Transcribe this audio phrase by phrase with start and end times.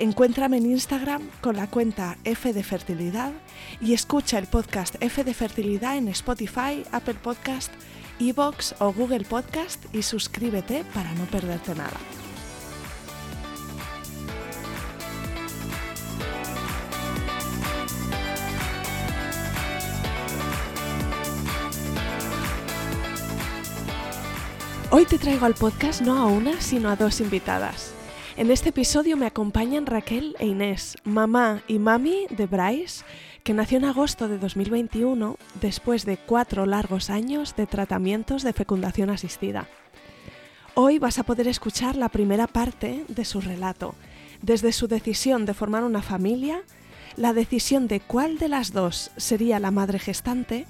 [0.00, 3.32] Encuéntrame en Instagram con la cuenta F de Fertilidad
[3.80, 7.72] y escucha el podcast F de Fertilidad en Spotify, Apple Podcast,
[8.20, 11.98] Evox o Google Podcast y suscríbete para no perderte nada.
[24.90, 27.97] Hoy te traigo al podcast no a una, sino a dos invitadas.
[28.38, 33.04] En este episodio me acompañan Raquel e Inés, mamá y mami de Bryce,
[33.42, 39.10] que nació en agosto de 2021 después de cuatro largos años de tratamientos de fecundación
[39.10, 39.66] asistida.
[40.74, 43.96] Hoy vas a poder escuchar la primera parte de su relato,
[44.40, 46.62] desde su decisión de formar una familia,
[47.16, 50.66] la decisión de cuál de las dos sería la madre gestante,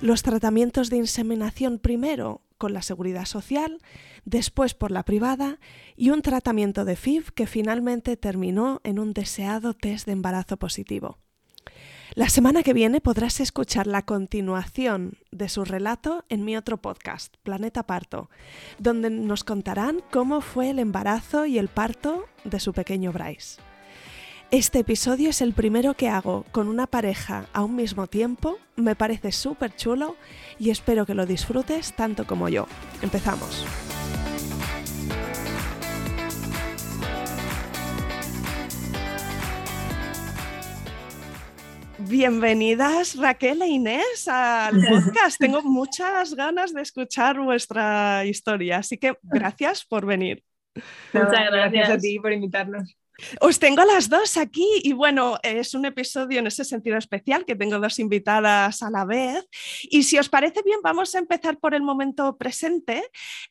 [0.00, 3.78] los tratamientos de inseminación primero con la seguridad social,
[4.24, 5.58] después por la privada
[5.96, 11.18] y un tratamiento de FIV que finalmente terminó en un deseado test de embarazo positivo.
[12.14, 17.36] La semana que viene podrás escuchar la continuación de su relato en mi otro podcast,
[17.42, 18.28] Planeta Parto,
[18.78, 23.60] donde nos contarán cómo fue el embarazo y el parto de su pequeño Bryce.
[24.50, 28.96] Este episodio es el primero que hago con una pareja a un mismo tiempo, me
[28.96, 30.16] parece súper chulo
[30.58, 32.66] y espero que lo disfrutes tanto como yo.
[33.02, 33.66] Empezamos.
[41.98, 45.38] Bienvenidas Raquel e Inés al podcast.
[45.38, 50.42] Tengo muchas ganas de escuchar vuestra historia, así que gracias por venir.
[51.12, 51.52] Muchas gracias.
[51.52, 52.96] gracias a ti por invitarnos.
[53.40, 57.56] Os tengo las dos aquí y bueno, es un episodio en ese sentido especial que
[57.56, 59.44] tengo dos invitadas a la vez.
[59.82, 63.02] Y si os parece bien, vamos a empezar por el momento presente.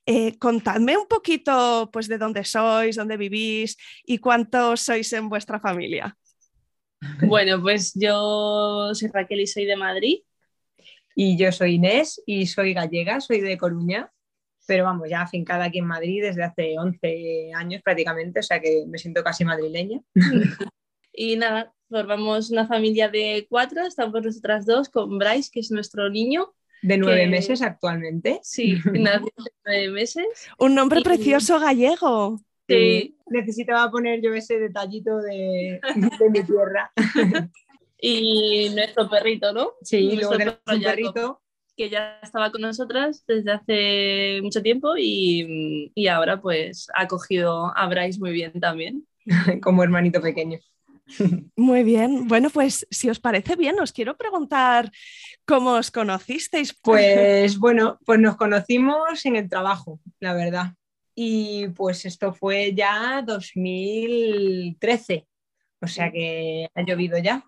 [0.05, 5.59] Eh, contadme un poquito pues, de dónde sois, dónde vivís y cuántos sois en vuestra
[5.59, 6.17] familia.
[7.27, 10.19] Bueno, pues yo soy Raquel y soy de Madrid.
[11.13, 14.11] Y yo soy Inés y soy gallega, soy de Coruña
[14.67, 18.83] pero vamos, ya afincada aquí en Madrid desde hace 11 años prácticamente, o sea que
[18.87, 20.01] me siento casi madrileña.
[21.13, 26.09] y nada, formamos una familia de cuatro, estamos nosotras dos con Bryce, que es nuestro
[26.09, 26.53] niño.
[26.81, 28.39] De nueve meses actualmente.
[28.43, 30.27] Sí, nació de nueve meses.
[30.59, 32.39] Un nombre precioso gallego.
[32.67, 33.15] Sí.
[33.27, 35.79] Necesitaba poner yo ese detallito de,
[36.29, 36.91] mi tierra.
[37.99, 39.71] y nuestro perrito, ¿no?
[39.81, 41.41] Sí, luego tenemos un perrito
[41.77, 47.71] que ya estaba con nosotras desde hace mucho tiempo y, y ahora pues ha cogido
[47.77, 49.05] a Bryce muy bien también.
[49.61, 50.59] Como hermanito pequeño.
[51.55, 52.27] Muy bien.
[52.27, 54.91] Bueno, pues si os parece bien, os quiero preguntar
[55.45, 56.75] cómo os conocisteis.
[56.83, 60.73] Pues bueno, pues nos conocimos en el trabajo, la verdad.
[61.15, 65.27] Y pues esto fue ya 2013,
[65.81, 67.43] o sea que ha llovido ya.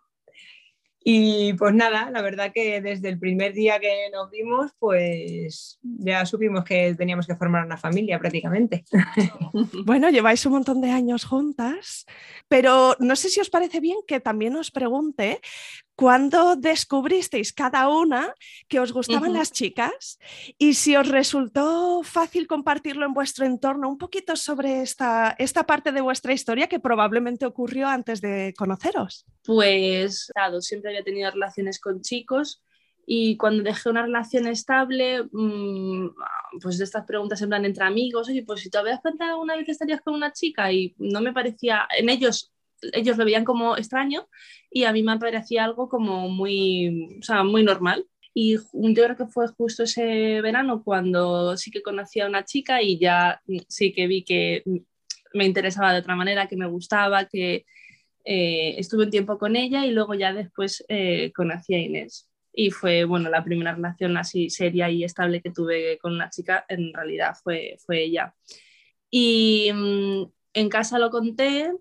[1.12, 6.24] Y pues nada, la verdad que desde el primer día que nos vimos, pues ya
[6.24, 8.86] supimos que teníamos que formar una familia prácticamente.
[9.86, 12.06] Bueno, lleváis un montón de años juntas,
[12.48, 15.42] pero no sé si os parece bien que también os pregunte
[16.00, 18.34] ¿Cuándo descubristeis cada una
[18.70, 20.18] que os gustaban las chicas?
[20.58, 25.92] Y si os resultó fácil compartirlo en vuestro entorno, un poquito sobre esta, esta parte
[25.92, 29.26] de vuestra historia que probablemente ocurrió antes de conoceros.
[29.44, 32.64] Pues, claro, siempre había tenido relaciones con chicos
[33.06, 36.12] y cuando dejé una relación estable, mm,
[36.62, 39.58] pues de estas preguntas en plan entre amigos, oye, pues si te habías planteado una
[39.58, 42.54] vez estarías con una chica y no me parecía, en ellos
[42.94, 44.28] ellos lo veían como extraño
[44.70, 48.06] y a mí me parecía algo como muy, o sea, muy normal.
[48.34, 52.82] Y yo creo que fue justo ese verano cuando sí que conocí a una chica
[52.82, 54.64] y ya sí que vi que
[55.34, 57.66] me interesaba de otra manera, que me gustaba, que,
[58.26, 62.30] eh, estuve un tiempo con ella y luego ya después eh, conocí a Inés.
[62.54, 66.66] Y fue, bueno, la primera relación así seria y estable que tuve con una chica,
[66.68, 68.36] en realidad fue, fue ella.
[69.10, 70.24] Y mm,
[70.54, 71.72] en casa lo conté,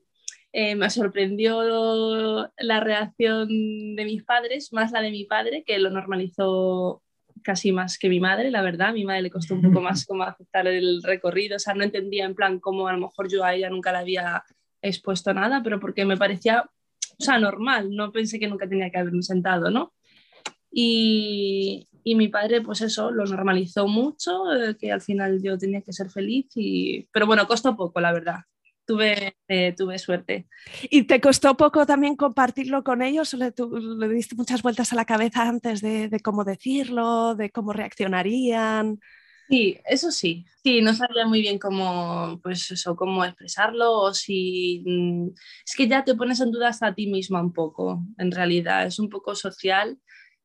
[0.60, 3.46] eh, me sorprendió la reacción
[3.94, 7.00] de mis padres, más la de mi padre, que lo normalizó
[7.44, 8.88] casi más que mi madre, la verdad.
[8.88, 11.84] A mi madre le costó un poco más como aceptar el recorrido, o sea, no
[11.84, 14.43] entendía en plan cómo a lo mejor yo a ella nunca la había
[14.82, 18.99] expuesto nada, pero porque me parecía, o sea, normal, no pensé que nunca tenía que
[18.99, 19.93] haberme sentado, ¿no?
[20.72, 25.82] Y, y mi padre, pues eso, lo normalizó mucho, eh, que al final yo tenía
[25.82, 27.06] que ser feliz, y...
[27.12, 28.40] pero bueno, costó poco, la verdad.
[28.88, 30.49] Tuve, eh, tuve suerte.
[30.85, 33.35] ¿Y te costó poco también compartirlo con ellos?
[33.35, 33.52] ¿O le,
[33.99, 38.99] le diste muchas vueltas a la cabeza antes de, de cómo decirlo, de cómo reaccionarían?
[39.50, 40.46] Sí, eso sí.
[40.64, 44.82] Sí, no sabía muy bien cómo, pues eso, cómo expresarlo o si...
[44.87, 45.29] Mm,
[45.67, 48.87] es que ya te pones en duda hasta a ti misma un poco, en realidad.
[48.87, 49.99] Es un poco social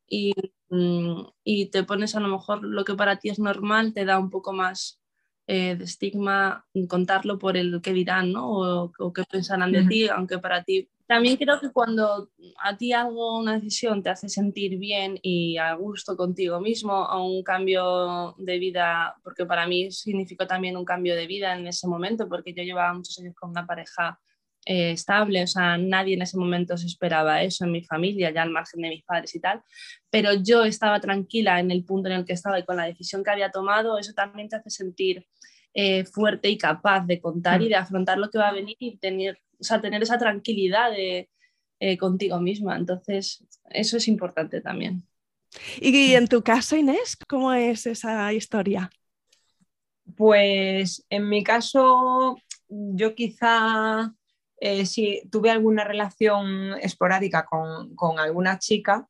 [0.07, 0.33] y,
[0.69, 4.19] mm, y te pones a lo mejor lo que para ti es normal, te da
[4.19, 5.02] un poco más
[5.47, 8.49] eh, de estigma contarlo por el que dirán, ¿no?
[8.49, 12.29] O, o qué pensarán de ti, aunque para ti también creo que cuando
[12.63, 17.25] a ti algo, una decisión te hace sentir bien y a gusto contigo mismo, o
[17.25, 21.87] un cambio de vida, porque para mí significó también un cambio de vida en ese
[21.87, 24.19] momento, porque yo llevaba muchos años con una pareja
[24.65, 28.43] eh, estable, o sea, nadie en ese momento se esperaba eso en mi familia, ya
[28.43, 29.61] al margen de mis padres y tal,
[30.09, 33.23] pero yo estaba tranquila en el punto en el que estaba y con la decisión
[33.23, 35.25] que había tomado, eso también te hace sentir
[35.73, 38.97] eh, fuerte y capaz de contar y de afrontar lo que va a venir y
[38.97, 41.29] tener o sea, tener esa tranquilidad de,
[41.79, 42.75] eh, contigo misma.
[42.75, 45.03] Entonces, eso es importante también.
[45.79, 48.89] Y en tu caso, Inés, ¿cómo es esa historia?
[50.17, 52.37] Pues en mi caso,
[52.67, 54.13] yo quizá
[54.65, 59.05] eh, sí tuve alguna relación esporádica con, con, alguna chica,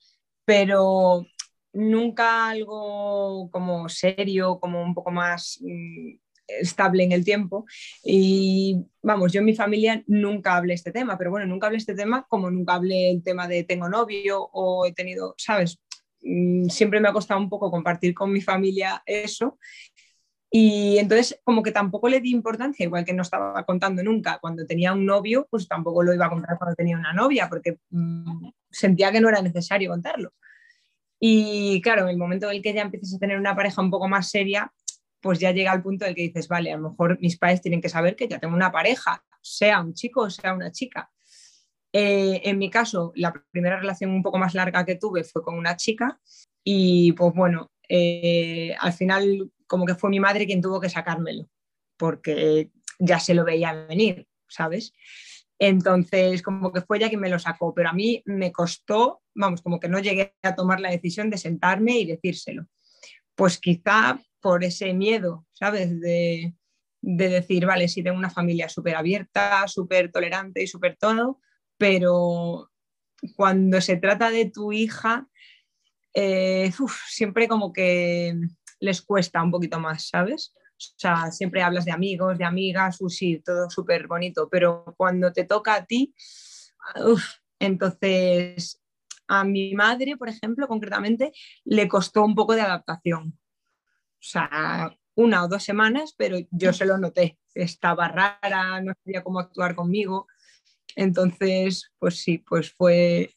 [0.46, 1.28] pero
[1.74, 6.16] nunca algo como serio, como un poco más mm,
[6.48, 7.66] estable en el tiempo.
[8.04, 11.94] Y vamos, yo en mi familia nunca hablé este tema, pero bueno, nunca hablé este
[11.94, 15.80] tema como nunca hablé el tema de tengo novio o he tenido, ¿sabes?
[16.24, 19.60] Mm, siempre me ha costado un poco compartir con mi familia eso.
[20.56, 24.68] Y entonces como que tampoco le di importancia, igual que no estaba contando nunca cuando
[24.68, 28.50] tenía un novio, pues tampoco lo iba a contar cuando tenía una novia, porque mmm,
[28.70, 30.32] sentía que no era necesario contarlo.
[31.20, 34.08] Y claro, en el momento en que ya empiezas a tener una pareja un poco
[34.08, 34.72] más seria,
[35.22, 37.82] pues ya llega al punto del que dices, vale, a lo mejor mis padres tienen
[37.82, 41.10] que saber que ya tengo una pareja, sea un chico o sea una chica.
[41.92, 45.58] Eh, en mi caso, la primera relación un poco más larga que tuve fue con
[45.58, 46.20] una chica
[46.64, 51.50] y pues bueno, eh, al final como que fue mi madre quien tuvo que sacármelo,
[51.98, 52.70] porque
[53.00, 54.94] ya se lo veía venir, ¿sabes?
[55.60, 59.62] Entonces, como que fue ella quien me lo sacó, pero a mí me costó, vamos,
[59.62, 62.68] como que no llegué a tomar la decisión de sentarme y decírselo.
[63.36, 66.00] Pues quizá por ese miedo, ¿sabes?
[66.00, 66.54] De,
[67.02, 71.40] decir, vale, sí tengo una familia súper abierta, súper tolerante y súper todo,
[71.78, 72.70] pero
[73.36, 75.28] cuando se trata de tu hija,
[76.14, 76.72] eh,
[77.08, 78.36] siempre como que
[78.80, 80.54] les cuesta un poquito más, ¿sabes?
[80.56, 85.46] O sea, siempre hablas de amigos, de amigas, sí, todo súper bonito, pero cuando te
[85.46, 86.14] toca a ti,
[87.60, 88.82] entonces
[89.28, 91.32] a mi madre, por ejemplo, concretamente,
[91.64, 93.40] le costó un poco de adaptación
[94.24, 97.38] o sea, una o dos semanas, pero yo se lo noté.
[97.54, 100.28] Estaba rara, no sabía cómo actuar conmigo.
[100.96, 103.36] Entonces, pues sí, pues fue,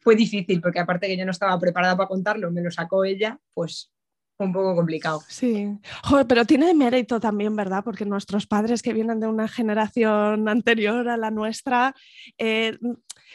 [0.00, 3.38] fue difícil, porque aparte que yo no estaba preparada para contarlo, me lo sacó ella,
[3.54, 3.92] pues
[4.36, 5.22] fue un poco complicado.
[5.28, 5.68] Sí,
[6.04, 7.84] Joder, pero tiene mérito también, ¿verdad?
[7.84, 11.94] Porque nuestros padres que vienen de una generación anterior a la nuestra,
[12.38, 12.78] eh,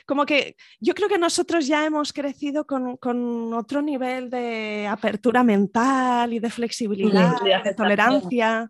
[0.07, 5.43] como que yo creo que nosotros ya hemos crecido con, con otro nivel de apertura
[5.43, 8.67] mental y de flexibilidad, sí, de tolerancia.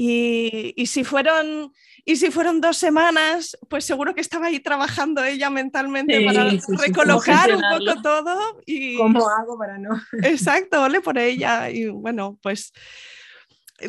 [0.00, 1.72] Y, y, si fueron,
[2.04, 6.50] y si fueron dos semanas, pues seguro que estaba ahí trabajando ella mentalmente sí, para
[6.52, 8.60] sí, recolocar un poco todo.
[8.64, 8.96] Y...
[8.96, 10.00] ¿Cómo hago para no?
[10.22, 11.68] Exacto, ole por ella.
[11.68, 12.72] Y bueno, pues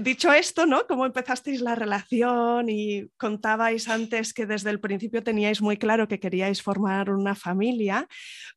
[0.01, 0.85] dicho esto, ¿no?
[0.87, 6.19] ¿Cómo empezasteis la relación y contabais antes que desde el principio teníais muy claro que
[6.19, 8.07] queríais formar una familia?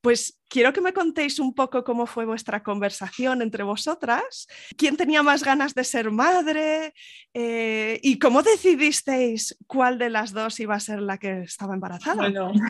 [0.02, 4.46] Pues quiero que me contéis un poco cómo fue vuestra conversación entre vosotras,
[4.76, 6.92] quién tenía más ganas de ser madre
[7.32, 12.22] eh, y cómo decidisteis cuál de las dos iba a ser la que estaba embarazada.
[12.22, 12.52] Bueno.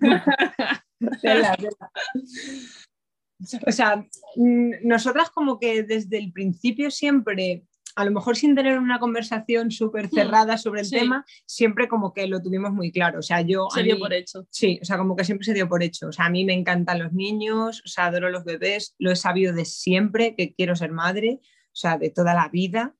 [3.67, 7.65] O sea, nosotras como que desde el principio siempre
[7.95, 10.97] a lo mejor sin tener una conversación súper cerrada sobre el sí.
[10.97, 13.19] tema, siempre como que lo tuvimos muy claro.
[13.19, 13.69] O sea, yo...
[13.75, 14.47] Se dio mí- por hecho.
[14.51, 16.09] Sí, o sea, como que siempre se dio por hecho.
[16.09, 19.17] O sea, a mí me encantan los niños, o sea, adoro los bebés, lo he
[19.17, 22.95] sabido de siempre que quiero ser madre, o sea, de toda la vida.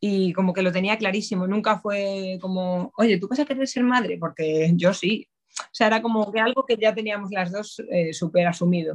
[0.00, 3.82] Y como que lo tenía clarísimo, nunca fue como, oye, ¿tú vas a querer ser
[3.84, 4.16] madre?
[4.18, 5.28] Porque yo sí.
[5.60, 8.94] O sea, era como que algo que ya teníamos las dos eh, súper asumido.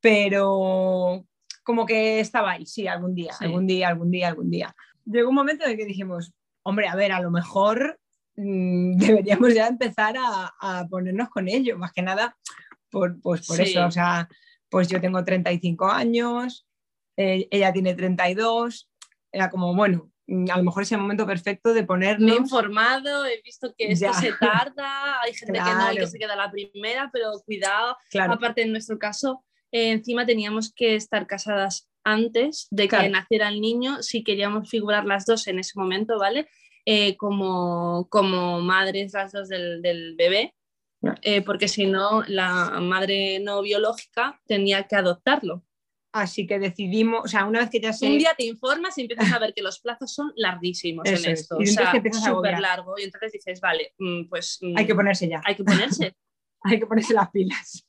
[0.00, 1.24] Pero
[1.68, 3.44] como que estaba ahí, sí, algún día, Sí.
[3.44, 4.74] algún día, algún día, algún día.
[5.04, 6.32] Llegó un momento en el que dijimos,
[6.62, 8.00] hombre, a ver, a lo mejor
[8.36, 12.34] mm, deberíamos ya empezar a, a ponernos con ello, más que nada
[12.90, 13.64] por, pues por Sí.
[13.64, 14.30] eso, o sea,
[14.70, 16.66] pues yo tengo 35 años,
[17.18, 18.88] eh, ella tiene 32,
[19.30, 22.34] era como, bueno, mm, a lo mejor es el momento perfecto de Me he ponernos...
[22.38, 24.12] informado, he visto que esto Ya.
[24.14, 26.06] se tarda, hay gente que no que Claro.
[26.06, 27.94] se queda la primera, pero cuidado.
[28.10, 33.10] Claro, Aparte, en nuestro caso, eh, encima teníamos que estar casadas antes de que Claro.
[33.10, 36.48] naciera el niño, si queríamos figurar las dos en ese momento, ¿vale?
[36.86, 40.54] Eh, como, como madres las dos del, del bebé,
[41.22, 45.64] eh, porque si no, la madre no biológica tenía que adoptarlo.
[46.12, 48.06] así que decidimos, o sea, una vez que ya se...
[48.06, 51.32] Un día te informas y empiezas a ver que los plazos son larguísimos Eso en
[51.32, 51.40] es.
[51.40, 51.92] esto, Y o sea,
[52.24, 55.64] súper largo, y entonces dices, vale, mm, pues mm, Hay que ponerse ya, hay que
[55.64, 56.14] ponerse.
[56.62, 57.84] hay que ponerse las pilas.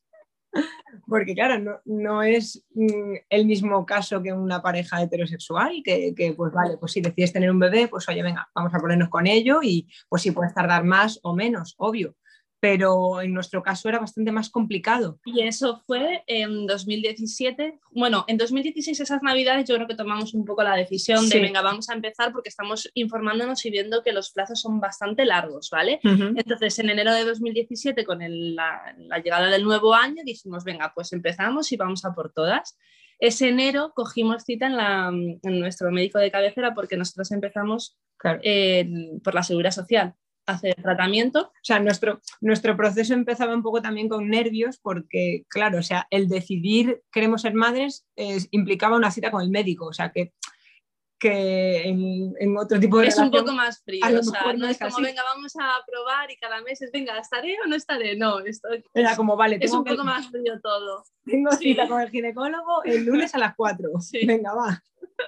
[1.08, 6.34] Porque claro, no, no es mm, el mismo caso que una pareja heterosexual, que, que,
[6.34, 9.28] pues vale, pues si decides tener un bebé, pues oye, venga, vamos a ponernos con
[9.28, 12.16] ello y pues sí puedes tardar más o menos, obvio.
[12.62, 15.20] Pero en nuestro caso era bastante más complicado.
[15.24, 17.80] Y eso fue en 2017.
[17.92, 21.30] Bueno, en 2016 esas navidades yo creo que tomamos un poco la decisión Sí.
[21.38, 25.24] de, venga, vamos a empezar porque estamos informándonos y viendo que los plazos son bastante
[25.26, 26.00] largos, ¿vale?
[26.04, 30.92] Entonces, en enero de 2017, con el- la, la llegada del nuevo año, dijimos, venga,
[30.94, 32.78] pues empezamos y vamos a por todas.
[33.20, 38.42] Ese enero cogimos cita en, la, en nuestro médico de cabecera porque nosotros empezamos Claro.
[38.44, 38.86] eh,
[39.24, 40.14] por la seguridad social
[40.52, 41.48] hacer tratamiento.
[41.54, 46.08] O sea, nuestro, nuestro proceso empezaba un poco también con nervios porque, claro, o sea,
[46.10, 50.34] el decidir queremos ser madres es- implicaba una cita con el médico, o sea, que,
[51.20, 54.72] que en, en otro tipo de Es un poco más frío, o sea, no es
[54.72, 55.02] es como, así.
[55.04, 58.16] venga, vamos a probar y cada mes es, venga, ¿estaré o no estaré?
[58.16, 61.04] No, esto Era como, vale, es tengo, un que- poco más frío todo.
[61.26, 61.58] tengo sí.
[61.74, 63.90] cita con el ginecólogo el lunes a las 4.
[64.00, 64.26] Sí.
[64.26, 64.82] Venga, va.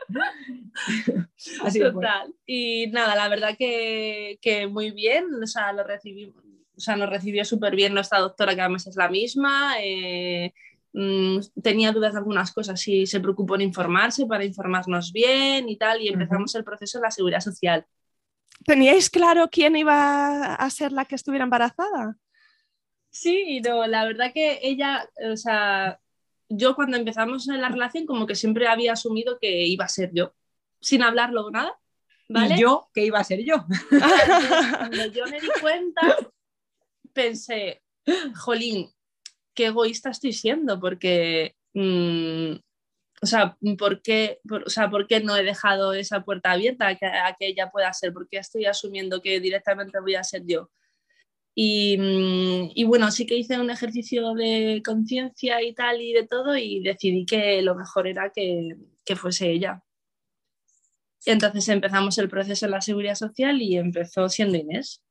[1.63, 2.33] Así pues, Total.
[2.45, 6.43] Y nada, la verdad que, que muy bien, o sea, lo recibimos.
[6.75, 9.75] O sea, nos recibió súper bien nuestra doctora, que además es la misma.
[9.81, 10.53] eh,
[10.93, 15.77] mm, tenía dudas de algunas cosas y se preocupó en informarse para informarnos bien y
[15.77, 16.01] tal.
[16.01, 17.85] Y empezamos el proceso en la seguridad social.
[18.65, 22.15] ¿Teníais claro quién iba a ser la que estuviera embarazada?
[23.09, 25.99] Sí, no, la verdad que ella, o sea,
[26.51, 30.11] yo cuando empezamos en la relación como que siempre había asumido que iba a ser
[30.13, 30.33] yo,
[30.79, 31.77] sin hablarlo nada,
[32.27, 32.55] ¿vale?
[32.55, 33.65] Y yo, que iba a ser yo.
[34.77, 36.17] Cuando yo me di cuenta,
[37.13, 37.81] pensé,
[38.35, 38.89] jolín,
[39.53, 42.53] qué egoísta estoy siendo, porque, mm,
[43.21, 46.87] o, sea, ¿por qué, por, o sea, ¿por qué no he dejado esa puerta abierta
[46.87, 48.13] a que, a que ella pueda ser?
[48.13, 50.69] ¿Por qué estoy asumiendo que directamente voy a ser yo?
[51.53, 56.25] Y, mm, y bueno, sí que hice un ejercicio de conciencia y tal y de
[56.27, 59.83] todo y decidí que lo mejor era que, que fuese ella.
[61.25, 65.03] Y entonces empezamos el proceso en la seguridad social y empezó siendo Inés.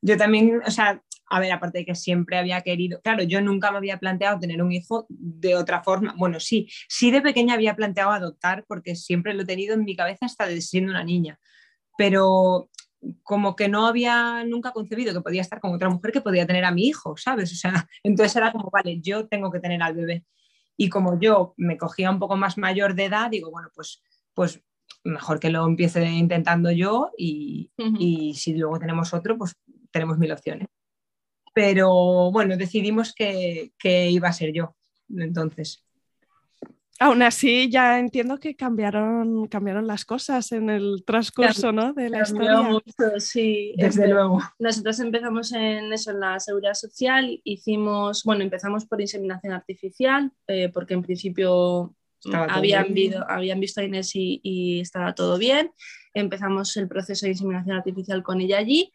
[0.00, 3.70] Yo también, o sea, a ver, aparte de que siempre había querido, claro, yo nunca
[3.70, 6.14] me había planteado tener un hijo de otra forma.
[6.16, 9.96] Bueno, sí, sí de pequeña había planteado adoptar porque siempre lo he tenido en mi
[9.96, 11.38] cabeza hasta de siendo una niña,
[11.98, 12.70] pero
[13.22, 16.64] como que no había nunca concebido que podía estar con otra mujer que podía tener
[16.64, 17.52] a mi hijo, ¿sabes?
[17.52, 20.24] O sea, entonces era como, vale, yo tengo que tener al bebé.
[20.76, 24.02] Y como yo me cogía un poco más mayor de edad, digo, bueno, pues,
[24.34, 24.60] pues
[25.04, 29.54] mejor que lo empiece intentando yo y, y si luego tenemos otro, pues
[29.90, 30.68] tenemos mil opciones.
[31.54, 34.76] Pero bueno, decidimos que, que iba a ser yo.
[35.08, 35.85] Entonces,
[36.98, 41.92] Aún así, ya entiendo que cambiaron, cambiaron las cosas en el transcurso ¿no?
[41.92, 42.62] de la historia.
[42.62, 43.74] mucho, sí.
[43.76, 44.40] desde luego.
[44.58, 50.70] Nosotros empezamos en eso, en la seguridad social, hicimos, bueno, empezamos por inseminación artificial, eh,
[50.72, 53.12] porque en principio todo habían, bien.
[53.12, 55.70] vido- habían visto a Inés y, y estaba todo bien.
[56.14, 58.90] Empezamos el proceso de inseminación artificial con ella allí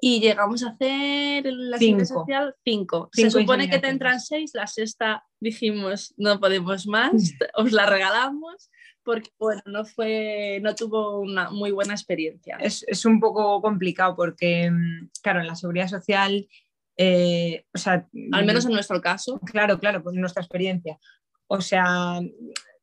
[0.00, 2.20] y llegamos a hacer en la seguridad Cinco.
[2.20, 3.10] social cinco.
[3.12, 7.12] Cinco Se supone que te entran seis, la sexta dijimos no podemos más,
[7.54, 8.70] os la regalamos
[9.04, 12.56] porque bueno, no fue, no tuvo una muy buena experiencia.
[12.60, 16.48] Es, es un poco complicado porque, mm, claro, en la seguridad social,
[16.96, 19.40] eh, o sea, Al menos en nuestro caso.
[19.40, 20.98] Claro, claro, pues nuestra experiencia.
[21.48, 22.20] O sea,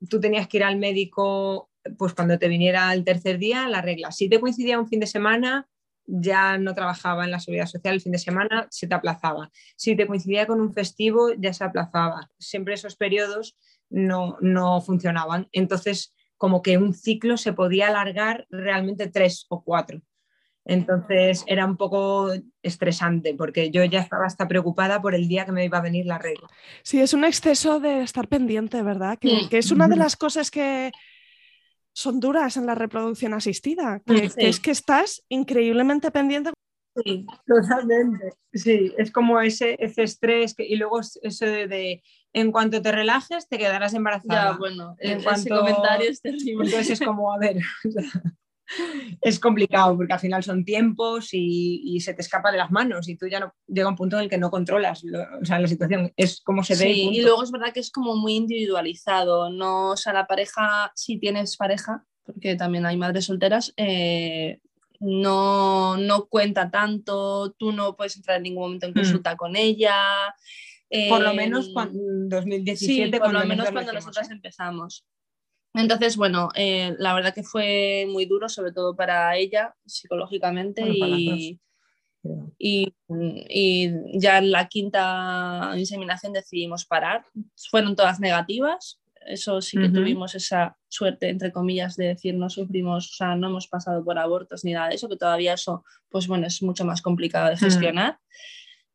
[0.10, 4.12] tú tenías que ir al médico pues cuando te viniera el tercer día, la regla.
[4.12, 5.68] Si te coincidía un fin de semana,
[6.10, 9.52] ya no trabajaba en la seguridad social el fin de semana, se te aplazaba.
[9.76, 12.30] Si te coincidía con un festivo, ya se aplazaba.
[12.40, 13.58] Siempre esos periodos
[13.90, 15.48] no, no funcionaban.
[15.52, 20.02] Entonces, como que un ciclo se podía alargar realmente tres o cuatro.
[20.66, 25.52] Entonces era un poco estresante porque yo ya estaba hasta preocupada por el día que
[25.52, 26.48] me iba a venir la regla.
[26.84, 29.18] Sí, es un exceso de estar pendiente, ¿verdad?
[29.18, 30.92] Que, que es una de las cosas que,
[31.94, 36.52] son duras en la reproducción asistida, que, es que estás increíblemente pendiente.
[37.04, 38.34] Sí, totalmente.
[38.54, 42.04] Sí, es como ese, ese estrés que, y luego eso de,
[42.34, 44.52] en cuanto te relajes te quedarás embarazada.
[44.52, 46.66] Ya, bueno, en ese comentario es terrible.
[46.66, 47.58] Entonces es como, a ver,
[49.22, 53.18] es complicado porque al final son tiempos y, se te escapa de las manos y
[53.18, 56.14] tú ya no llega un punto en el que no controlas o sea, la situación,
[56.16, 56.92] es como se ve.
[56.92, 61.18] y luego es verdad que es como muy individualizado, no, o sea, la pareja, si
[61.20, 64.60] tienes pareja, porque también hay madres solteras, eh,
[65.00, 68.96] no, no cuenta tanto, tú no puedes entrar en ningún momento en mm.
[68.96, 69.96] consulta con ella.
[71.10, 74.34] por lo menos em, cuando, en 2017, sí, por lo menos cuando nosotras ¿eh?
[74.34, 75.06] empezamos.
[75.80, 81.60] Entonces, bueno, eh, la verdad que fue muy duro, sobre todo para ella psicológicamente y,
[82.58, 87.24] y, ya en la quinta inseminación decidimos parar.
[87.70, 93.12] Fueron todas negativas, eso sí que tuvimos esa suerte, entre comillas, de decir no sufrimos,
[93.12, 96.28] o sea, no hemos pasado por abortos ni nada de eso, que todavía eso, pues
[96.28, 98.18] bueno, es mucho más complicado de gestionar.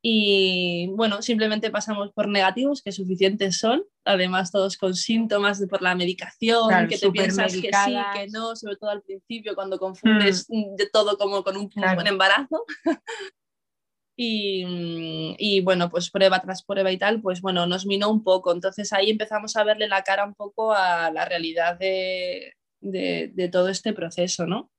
[0.07, 5.81] Y bueno, simplemente pasamos por negativos, que suficientes son, además todos con síntomas de, por
[5.81, 10.45] la medicación, que te piensas que sí, que no, sobre todo al principio cuando confundes
[10.47, 10.75] mm.
[10.75, 12.65] de todo como con un, buen embarazo.
[14.15, 18.53] y, y, bueno, pues prueba tras prueba y tal, pues bueno, nos minó un poco.
[18.53, 23.49] Entonces ahí empezamos a verle la cara un poco a la realidad de, de, de
[23.49, 24.69] todo este proceso, ¿no?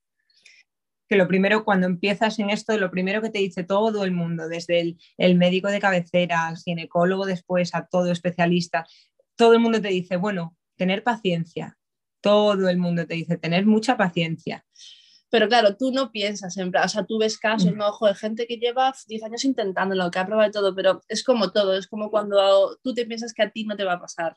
[1.08, 4.48] Que lo primero, cuando empiezas en esto, lo primero que te dice todo el mundo,
[4.48, 8.86] desde el, médico de cabecera, al ginecólogo después, a todo especialista,
[9.36, 11.78] todo el mundo te dice, bueno, tener paciencia.
[12.20, 14.64] Todo el mundo te dice, tener mucha paciencia.
[15.30, 17.76] Pero claro, tú no piensas en o sea, tú ves casos, mm.
[17.76, 17.88] ¿no?
[17.88, 21.52] Ojo, de gente que lleva 10 años intentándolo, que ha probado todo, pero es como
[21.52, 24.36] todo, es como cuando tú te piensas que a ti no te va a pasar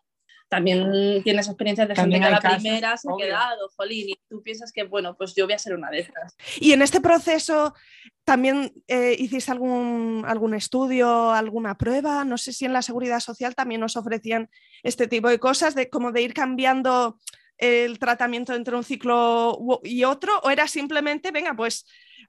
[0.50, 4.42] también tienes experiencias de gente que a la primera se ha quedado, jolín, y tú
[4.42, 6.36] piensas que, bueno, pues yo voy a ser una de estas.
[6.60, 7.76] Y en este proceso
[8.24, 13.54] también eh, hiciste algún, algún estudio, alguna prueba, no sé si en la seguridad social
[13.54, 14.50] también nos ofrecían
[14.82, 17.20] este tipo de cosas, de como de ir cambiando
[17.58, 21.86] el tratamiento entre un ciclo y otro, o era simplemente, venga, pues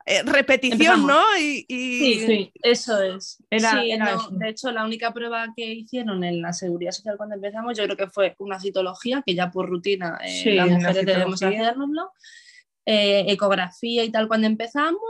[0.06, 1.22] eh, repetición, ¿no?
[1.38, 3.42] Y, Sí, sí, eso es.
[3.50, 7.96] De hecho, la única prueba que hicieron en la seguridad social cuando empezamos, yo creo
[7.96, 12.12] que fue una citología, que ya por rutina eh, las mujeres debemos hacérnoslo.
[12.86, 15.00] Eh, ecografía y tal cuando empezamos,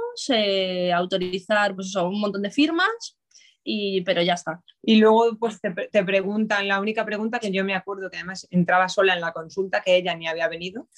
[0.92, 3.16] autorizar pues un montón de firmas,
[3.62, 4.60] y, pero ya está.
[4.82, 8.46] Y luego pues te, te, preguntan, la única pregunta que yo me acuerdo, que además
[8.50, 10.88] entraba sola en la consulta, que ella ni había venido,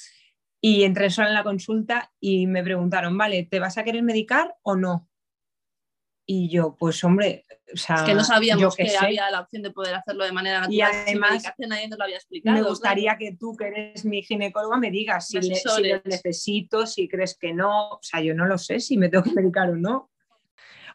[0.64, 4.54] y entré sola en la consulta y me preguntaron, vale, ¿te vas a querer medicar
[4.62, 5.08] o no?
[6.24, 7.44] Y yo, pues hombre,
[7.74, 10.60] o sea, es que no sabíamos que, había la opción de poder hacerlo de manera
[10.60, 10.72] natural.
[10.72, 12.56] Y además, nadie nos lo había explicado.
[12.56, 17.08] Me gustaría que tú, que eres mi ginecóloga, me digas si, si lo necesito, si
[17.08, 17.94] crees que no.
[17.94, 20.12] O sea, yo no lo sé si me tengo que medicar o no.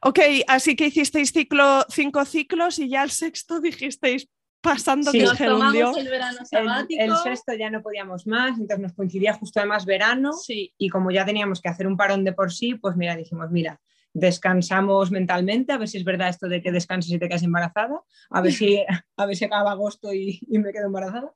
[0.02, 4.30] Ok, así que hicisteis ciclo, cinco ciclos y ya el sexto dijisteis,
[4.68, 7.02] pasando que nos tomamos el verano sabático.
[7.02, 11.26] El, sexto ya no podíamos más, entonces nos coincidía justo además verano y como ya
[11.26, 13.80] teníamos que hacer un parón de por sí, pues mira, dijimos, mira,
[14.14, 18.02] descansamos mentalmente, a ver si es verdad esto de que descanses y te quedas embarazada,
[18.30, 18.84] a ver si,
[19.18, 21.32] a ver si acaba agosto y, me quedo embarazada.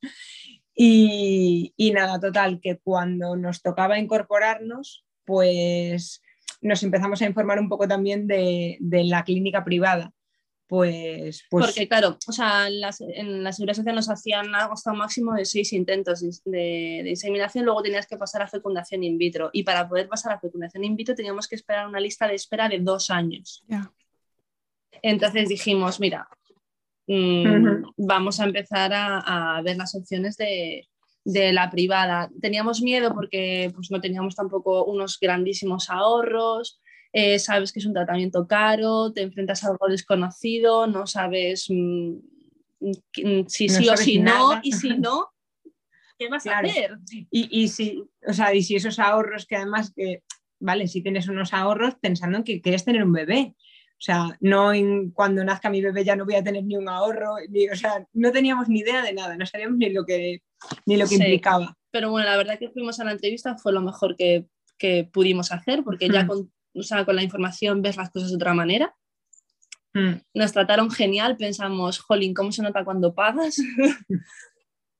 [0.74, 6.22] Y, y nada, total, que cuando nos tocaba incorporarnos, pues
[6.62, 10.14] nos empezamos a informar un poco también de, de la clínica privada
[10.72, 12.80] pues, pues, Porque claro, o sea, en
[13.44, 18.08] la, seguridad social nos hacían hasta un máximo de seis intentos de, inseminación, luego tenías
[18.08, 21.50] que pasar a fecundación in vitro y para poder pasar a fecundación in vitro teníamos
[21.50, 23.66] que esperar una lista de espera de dos años.
[25.02, 26.26] Entonces dijimos, mira,
[27.06, 30.88] mm, vamos a empezar a, ver las opciones de,
[31.26, 32.30] de, la privada.
[32.40, 36.80] Teníamos miedo porque pues, no teníamos tampoco unos grandísimos ahorros,
[37.14, 42.14] eh, sabes que es un tratamiento caro, te enfrentas a algo desconocido, no sabes mm,
[42.80, 45.30] mm, si sí o si no, y si no,
[46.18, 46.98] ¿qué vas a hacer?
[47.30, 50.24] Y, si, o sea, y si esos ahorros que además que,
[50.60, 53.56] vale, si tienes unos ahorros pensando en que quieres tener un bebé.
[53.58, 56.90] O sea, no en cuando nazca mi bebé ya no voy a tener ni un
[56.90, 60.42] ahorro, o sea, no teníamos ni idea de nada, no sabíamos ni lo que,
[60.88, 61.78] ni lo que implicaba.
[61.92, 64.48] pero bueno, la verdad que fuimos a la entrevista fue lo mejor que,
[64.80, 68.36] que pudimos hacer, porque ya con, o sea, con la información ves las cosas de
[68.36, 68.96] otra manera.
[70.34, 73.58] Nos trataron genial, pensamos, jolín, ¿cómo se nota cuando pagas?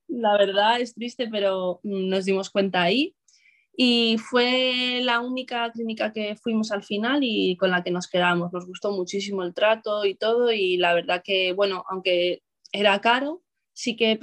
[0.08, 3.16] la verdad es triste, pero nos dimos cuenta ahí.
[3.74, 8.52] Y fue la única clínica que fuimos al final y con la que nos quedamos.
[8.52, 13.42] Nos gustó muchísimo el trato y todo y la verdad que, bueno, aunque era caro,
[13.72, 14.18] sí que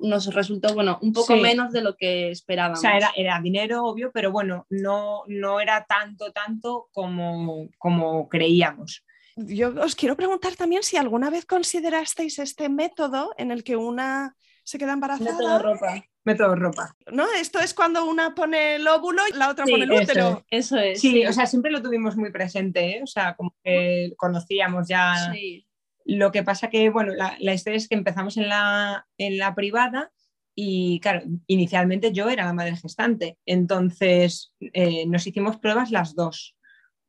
[0.00, 2.78] nos resultó, bueno, un poco menos de lo que esperábamos.
[2.78, 8.28] O sea, era, era, dinero, obvio, pero bueno, no, no era tanto, tanto como, como
[8.28, 9.04] creíamos.
[9.36, 14.36] Yo os quiero preguntar también si alguna vez considerasteis este método en el que una
[14.62, 15.32] se queda embarazada.
[15.32, 16.04] Método ropa.
[16.24, 16.96] Método ropa.
[17.12, 17.26] ¿No?
[17.38, 20.44] Esto es cuando una pone el óvulo y la otra pone el útero.
[20.50, 21.00] Eso es.
[21.00, 23.02] Sí, o sea, siempre lo tuvimos muy presente, ¿eh?
[23.02, 25.32] o sea, como que conocíamos ya.
[25.32, 25.66] Sí.
[26.04, 29.54] Lo que pasa que, bueno, la, la, historia es que empezamos en la, en la
[29.54, 30.12] privada
[30.54, 36.54] y, claro, inicialmente yo era la madre gestante, entonces eh, nos hicimos pruebas las dos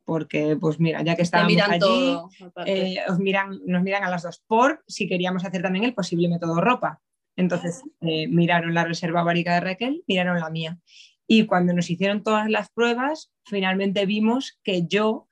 [0.06, 2.16] porque pues mira, ya que estábamos allí,
[2.66, 6.62] eh, miran, nos miran a las dos por si queríamos hacer también el posible método
[6.62, 7.02] ropa.
[7.36, 10.78] Entonces eh, miraron la reserva ovárica de Raquel, miraron la mía.
[11.28, 15.28] Y cuando nos hicieron todas las pruebas, finalmente vimos que yo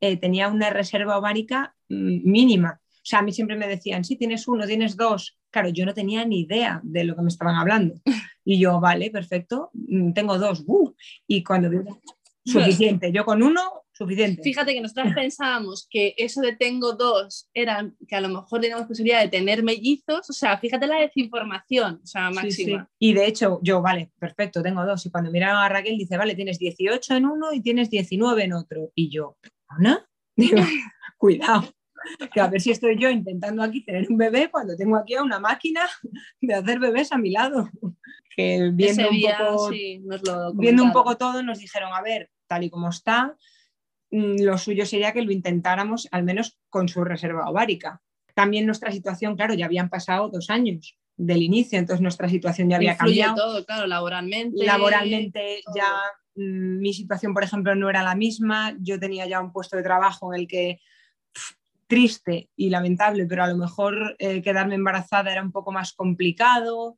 [0.00, 2.79] eh, tenía una reserva ovárica mm, mínima.
[3.00, 5.38] O sea, a mí siempre me decían, sí, tienes uno, tienes dos.
[5.50, 7.94] Claro, yo no tenía ni idea de lo que me estaban hablando.
[8.42, 10.64] Y yo, vale, perfecto, mm, tengo dos.
[10.66, 10.92] Uh".
[11.26, 11.70] Y cuando
[12.44, 13.60] suficiente, yo con uno
[13.92, 14.42] suficiente.
[14.42, 18.86] Fíjate que nosotros pensábamos que eso de tengo dos era que a lo mejor teníamos
[18.86, 22.88] posibilidad de tener mellizos, o sea, fíjate la desinformación, o sea, máxima.
[22.98, 25.04] Y de hecho, yo, vale, perfecto, tengo dos.
[25.06, 28.54] Y cuando mira a Raquel dice, vale, tienes 18 en uno y tienes 19 en
[28.54, 28.90] otro.
[28.94, 29.36] Y yo,
[29.78, 30.00] ¿no?
[30.34, 30.62] Digo,
[31.18, 31.68] cuidado.
[32.32, 35.22] Que a ver si estoy yo intentando aquí tener un bebé cuando tengo aquí a
[35.22, 35.88] una máquina
[36.40, 37.68] de hacer bebés a mi lado.
[38.36, 42.88] Que viendo, un, poco, viendo un poco todo nos dijeron, a ver, tal y como
[42.88, 43.36] está,
[44.10, 48.02] Mm, lo suyo sería que lo intentáramos al menos con su reserva ovárica.
[48.34, 52.76] También nuestra situación, claro, ya habían pasado dos años del inicio, entonces nuestra situación ya
[52.76, 53.36] había cambiado.
[53.36, 54.64] todo, claro, laboralmente.
[54.64, 56.00] Laboralmente ya
[56.34, 58.74] mm, mi situación, por ejemplo, no era la misma.
[58.80, 60.80] Yo tenía ya un puesto de trabajo en el que
[61.90, 66.96] triste y lamentable, pero a lo mejor eh, quedarme embarazada era un poco más complicado.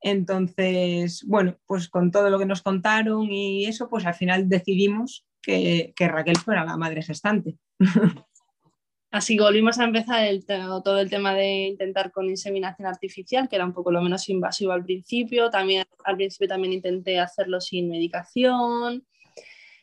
[0.00, 5.26] Entonces, bueno, pues con todo lo que nos contaron y eso, pues al final decidimos
[5.42, 7.58] que, Raquel fuera la madre gestante.
[9.10, 10.26] Así volvimos a empezar
[10.82, 14.72] todo el tema de intentar con inseminación artificial, que era un poco lo menos invasivo
[14.72, 15.50] al principio.
[15.50, 19.04] También, al principio también intenté hacerlo sin medicación.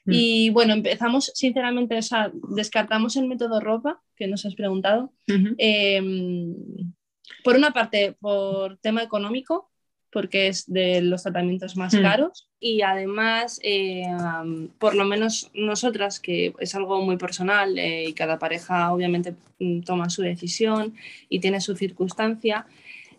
[0.10, 0.14] Mm.
[0.14, 5.14] Y bueno, empezamos, sinceramente, o sea, descartamos el método ropa, que nos has preguntado.
[5.28, 6.56] Em,
[7.44, 9.70] por una parte, por tema económico,
[10.12, 12.02] porque es de los tratamientos más mm.
[12.02, 14.04] caros y además, eh,
[14.80, 19.36] por lo menos nosotras, que es algo muy personal eh, y cada pareja obviamente
[19.86, 20.96] toma su decisión
[21.30, 22.66] y tiene su circunstancia,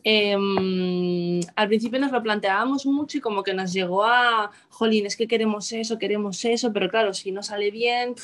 [0.04, 5.16] em, al principio nos lo planteábamos mucho y como que nos llegó a, jolín, es
[5.16, 8.14] que queremos eso, queremos eso, pero claro, si no sale bien,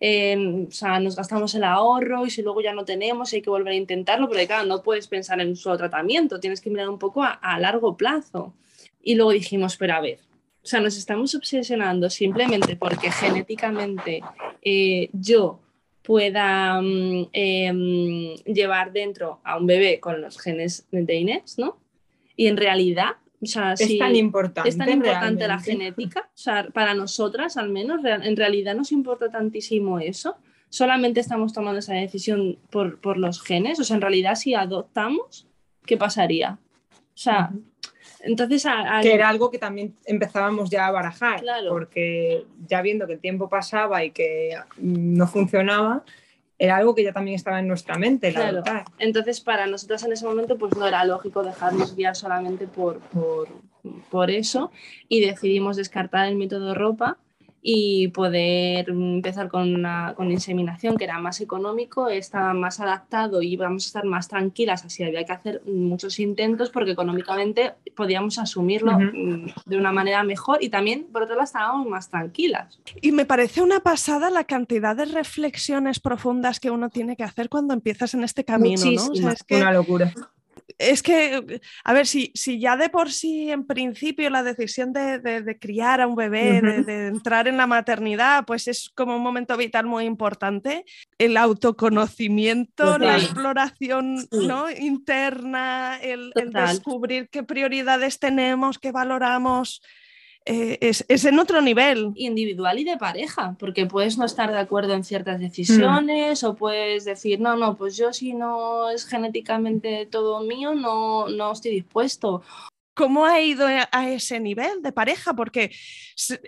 [0.00, 3.50] em, o sea, nos gastamos el ahorro y si luego ya no tenemos hay que
[3.50, 6.88] volver a intentarlo, pero claro, no puedes pensar en un solo tratamiento, tienes que mirar
[6.88, 8.54] un poco a, largo plazo.
[9.02, 10.18] Y luego dijimos, pero a ver,
[10.62, 14.22] o sea, nos estamos obsesionando simplemente porque genéticamente
[14.62, 15.61] eh, yo
[16.02, 21.78] pueda mm, em, llevar dentro a un bebé con los genes de Inés, ¿no?
[22.36, 26.68] Y en realidad, o sea, es tan importante, es tan importante la genética, o sea,
[26.72, 30.36] para nosotras al menos, en realidad nos importa tantísimo eso.
[30.68, 35.46] Solamente estamos tomando esa decisión por, por los genes, o sea, en realidad si adoptamos,
[35.84, 36.58] ¿qué pasaría?
[36.92, 37.52] O sea,
[38.22, 38.64] entonces,
[39.02, 43.48] que era algo que también empezábamos ya a barajar, porque ya viendo que el tiempo
[43.48, 46.04] pasaba y que no funcionaba,
[46.58, 48.32] era algo que ya también estaba en nuestra mente.
[48.98, 53.48] Entonces, para nosotros en ese momento, pues no era lógico dejarnos guiar solamente por, por,
[54.10, 54.70] por eso
[55.08, 57.18] y decidimos descartar el método ropa
[57.64, 63.52] y poder empezar con una con inseminación que era más económico, estaba más adaptado y
[63.52, 68.98] íbamos a estar más tranquilas, así había que hacer muchos intentos porque económicamente podíamos asumirlo
[68.98, 72.80] mm, de una manera mejor y también por otro lado estábamos más tranquilas.
[73.00, 77.48] Y me parece una pasada la cantidad de reflexiones profundas que uno tiene que hacer
[77.48, 78.90] cuando empiezas en este camino, ¿no?
[78.90, 80.12] es una locura
[80.78, 85.58] es que, a ver, si, si ya de por sí en principio la decisión de,
[85.60, 89.86] criar a un bebé, de, entrar en la maternidad, pues es como un momento vital
[89.86, 90.84] muy importante,
[91.18, 94.70] el autoconocimiento, la exploración ¿no?
[94.70, 99.82] interna, el, el descubrir qué prioridades tenemos, qué valoramos.
[100.44, 102.12] Eh, es, en otro nivel.
[102.16, 107.04] Individual y de pareja, porque puedes no estar de acuerdo en ciertas decisiones o puedes
[107.04, 112.42] decir, no, no, pues yo si no es genéticamente todo mío, no, no estoy dispuesto.
[112.94, 115.34] ¿Cómo ha ido a ese nivel de pareja?
[115.34, 115.74] Porque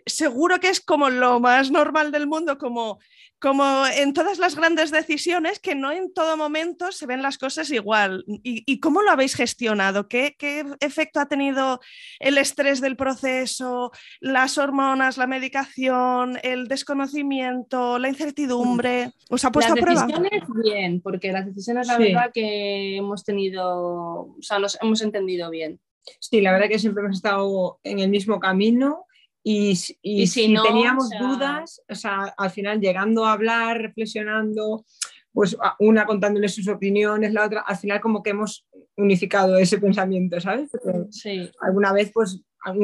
[0.06, 2.98] seguro que es como lo más normal del mundo, como
[3.44, 7.70] como en todas las grandes decisiones, que no en todo momento se ven las cosas
[7.70, 8.24] igual.
[8.26, 10.08] ¿Y, cómo lo habéis gestionado?
[10.08, 10.34] ¿Qué,
[10.80, 11.78] efecto ha tenido
[12.20, 19.12] el estrés del proceso, las hormonas, la medicación, el desconocimiento, la incertidumbre?
[19.28, 19.92] ¿Os ha puesto a prueba?
[19.92, 25.02] Las decisiones bien, porque las decisiones la verdad que hemos tenido, o sea, nos hemos
[25.02, 25.78] entendido bien.
[26.20, 29.06] Sí, la verdad que siempre hemos estado en el mismo camino
[29.42, 34.86] y, si, teníamos dudas, o sea, al final llegando a hablar, reflexionando,
[35.32, 40.40] pues una contándole sus opiniones, la otra, al final como que hemos unificado ese pensamiento,
[40.40, 40.70] ¿sabes?
[41.10, 41.50] sí.
[41.60, 42.42] Alguna vez, pues,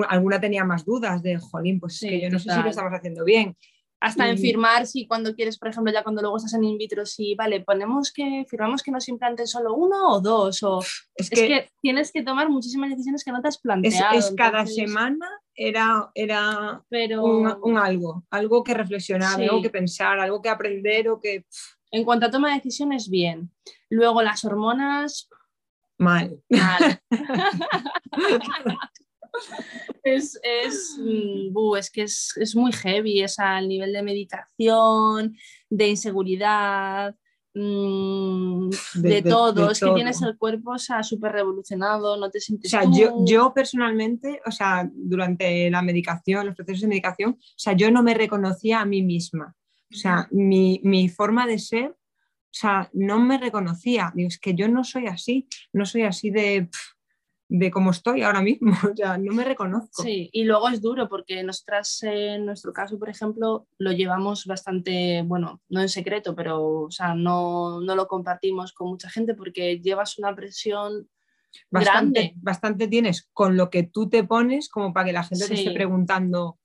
[0.09, 3.25] alguna tenía más dudas de, jolín, pues que yo no sé si lo estamos haciendo
[3.25, 3.57] bien.
[4.01, 7.05] Hasta en firmar, si cuando quieres, por ejemplo, ya cuando luego estás en in vitro,
[7.05, 10.81] si, vale, ponemos que, firmamos que nos implanten solo uno o dos, o
[11.15, 14.19] es, que, tienes que tomar muchísimas decisiones que no te has planteado.
[14.19, 17.25] Es, cada semana era, era Pero...
[17.25, 21.45] un, algo, algo que reflexionar, algo que pensar, algo que aprender o que...
[21.93, 23.51] En cuanto a toma de decisiones, bien.
[23.91, 25.29] Luego las hormonas...
[25.99, 26.41] Mal.
[26.49, 27.03] Mal.
[30.03, 35.37] es, es, mm, es que es, muy heavy, es al nivel de medicación,
[35.69, 37.15] de inseguridad,
[37.55, 39.71] mm, de, todo.
[39.71, 42.73] es que tienes el cuerpo súper revolucionado, no te sientes.
[42.73, 47.59] O sea, yo, yo personalmente, o sea, durante la medicación, los procesos de medicación, o
[47.59, 49.55] sea, yo no me reconocía a mí misma.
[49.93, 54.13] O sea, mi, forma de ser, o sea, no me reconocía.
[54.15, 56.69] Digo, es que yo no soy así, no soy así de
[57.53, 60.03] de cómo estoy ahora mismo, o sea, no me reconozco.
[60.03, 65.23] Sí, y luego es duro porque nosotras, en nuestro caso, por ejemplo, lo llevamos bastante,
[65.27, 69.81] bueno, no en secreto, pero o sea, no, no lo compartimos con mucha gente porque
[69.81, 71.09] llevas una presión
[71.71, 72.35] bastante, grande.
[72.37, 75.73] Bastante tienes con lo que tú te pones como para que la gente te esté
[75.73, 76.61] preguntando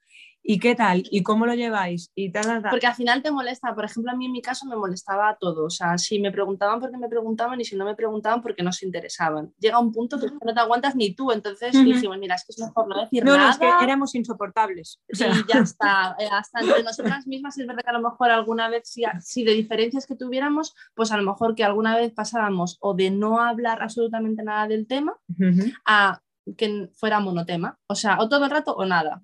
[0.48, 1.04] ¿Y qué tal?
[1.10, 2.12] ¿Y cómo lo lleváis?
[2.14, 4.76] Y tal, Porque al final te molesta, por ejemplo, a mí en mi caso me
[4.76, 7.96] molestaba todo, o sea, si me preguntaban por qué me preguntaban y si no me
[7.96, 9.52] preguntaban porque no se interesaban.
[9.60, 12.60] Llega un punto que no te aguantas ni tú, entonces dijimos, mira, es que es
[12.60, 13.38] mejor no decir nada.
[13.38, 15.00] No, es que éramos insoportables.
[15.10, 18.70] Sí, ya está, eh, hasta entre nosotras mismas es verdad que a lo mejor alguna
[18.70, 22.78] vez, si, si de diferencias que tuviéramos, pues a lo mejor que alguna vez pasábamos
[22.82, 25.18] o de no hablar absolutamente nada del tema
[25.88, 26.22] a
[26.56, 29.24] que fuera monotema, o sea, o todo el rato o nada.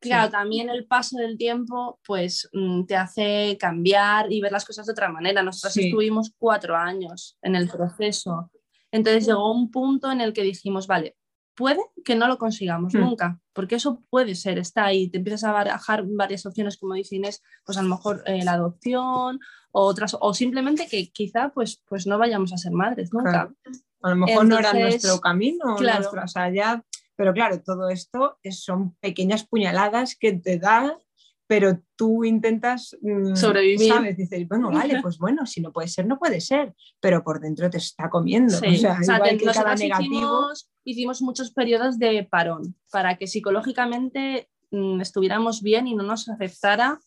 [0.00, 4.86] Claro, también el paso del tiempo pues mm, te hace cambiar y ver las cosas
[4.86, 5.42] de otra manera.
[5.42, 8.50] Nosotros estuvimos cuatro años en el proceso.
[8.92, 11.16] Entonces llegó un punto en el que dijimos, vale,
[11.58, 13.00] puede que no lo consigamos hmm.
[13.00, 15.08] nunca, porque eso puede ser, está ahí.
[15.08, 18.52] Te empiezas a barajar varias opciones, como dice Inés, pues a lo mejor eh, la
[18.52, 19.40] adopción
[19.72, 23.52] o otras, o simplemente que quizá pues, pues no vayamos a ser madres nunca.
[24.00, 26.08] A lo mejor no era nuestro camino, claro.
[26.08, 26.84] o sea, ya
[27.18, 30.96] pero claro, todo esto son pequeñas puñaladas que te da,
[31.48, 33.92] pero tú intentas mm, sobrevivir.
[33.92, 34.16] ¿sabes?
[34.16, 37.68] Dices, bueno, vale, pues bueno, si no puede ser, no puede ser, pero por dentro
[37.68, 38.56] te está comiendo.
[38.56, 40.52] O sea, igual que cada negativo.
[40.84, 47.00] Hicimos, muchos periodos de parón para que psicológicamente mm, estuviéramos bien y no nos afectara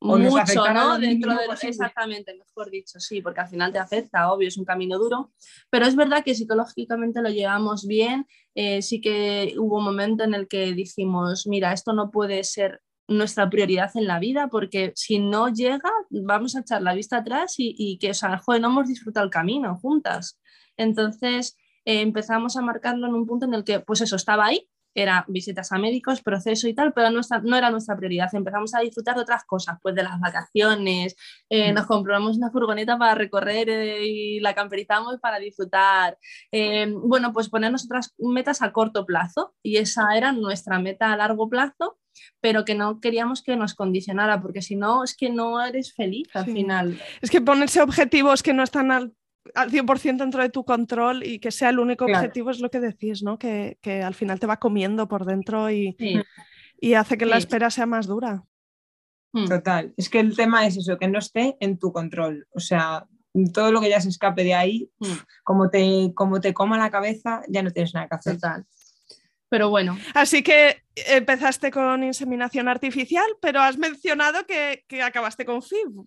[0.00, 0.98] mucho, ¿no?
[0.98, 4.98] Dentro de exactamente, mejor dicho, sí, porque al final te afecta, obvio, es un camino
[4.98, 5.32] duro,
[5.70, 8.26] pero es verdad que psicológicamente lo llevamos bien.
[8.54, 12.80] Eh, sí que hubo un momento en el que dijimos, mira, esto no puede ser
[13.08, 17.54] nuestra prioridad en la vida, porque si no llega, vamos a echar la vista atrás
[17.58, 20.40] y, que, o sea, joder, no hemos disfrutado el camino juntas.
[20.76, 24.68] Entonces eh, empezamos a marcarlo en un punto en el que, pues eso, estaba ahí,
[24.94, 28.28] era visitas a médicos, proceso y tal, pero no era nuestra prioridad.
[28.32, 31.16] Empezamos a disfrutar de otras cosas, pues de las vacaciones,
[31.48, 31.74] eh, mm.
[31.74, 36.18] nos compramos una furgoneta para recorrer eh, y la camperizamos para disfrutar.
[36.50, 41.16] Eh, bueno, pues ponernos otras metas a corto plazo y esa era nuestra meta a
[41.16, 41.98] largo plazo
[42.40, 46.28] pero que no queríamos que nos condicionara, porque si no, es que no eres feliz
[46.34, 47.00] al final.
[47.20, 49.14] Es que ponerse objetivos que no están al
[49.54, 52.80] al 100% dentro de tu control y que sea el único objetivo es lo que
[52.80, 53.38] decís, ¿no?
[53.38, 55.96] Que, al final te va comiendo por dentro y,
[56.80, 58.44] y hace que la espera sea más dura.
[59.32, 59.46] Hmm.
[59.46, 62.46] Total, es que el tema es eso, que no esté en tu control.
[62.54, 63.06] O sea,
[63.52, 65.12] todo lo que ya se escape de ahí, Mm.
[65.42, 68.34] como te, como te coma la cabeza, ya no tienes nada que hacer.
[68.34, 68.66] Total.
[69.48, 75.62] Pero bueno, Así que empezaste con inseminación artificial, pero has mencionado que, que acabaste con
[75.62, 76.06] FIV.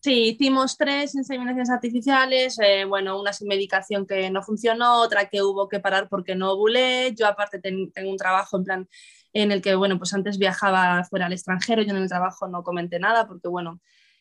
[0.00, 5.42] Sí, hicimos tres inseminaciones artificiales, eh, bueno, una sin medicación que no funcionó, otra que
[5.42, 7.14] hubo que parar porque no ovulé.
[7.16, 8.88] Yo aparte ten- tengo un trabajo en plan
[9.32, 12.62] en el que, bueno, pues antes viajaba fuera al extranjero, yo en el trabajo no
[12.62, 13.80] comenté nada porque, bueno,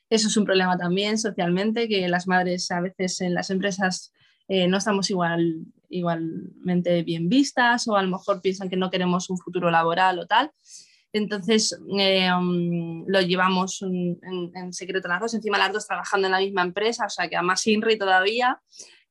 [0.09, 4.13] eso es un problema también socialmente, que las madres a veces en las empresas
[4.47, 9.29] eh, no estamos igual, igualmente bien vistas o a lo mejor piensan que no queremos
[9.29, 10.51] un futuro laboral o tal.
[11.17, 16.27] Entonces eh, um, lo llevamos un- en, en secreto las dos, encima las dos trabajando
[16.27, 18.61] en la misma empresa, o sea que a más INRI todavía.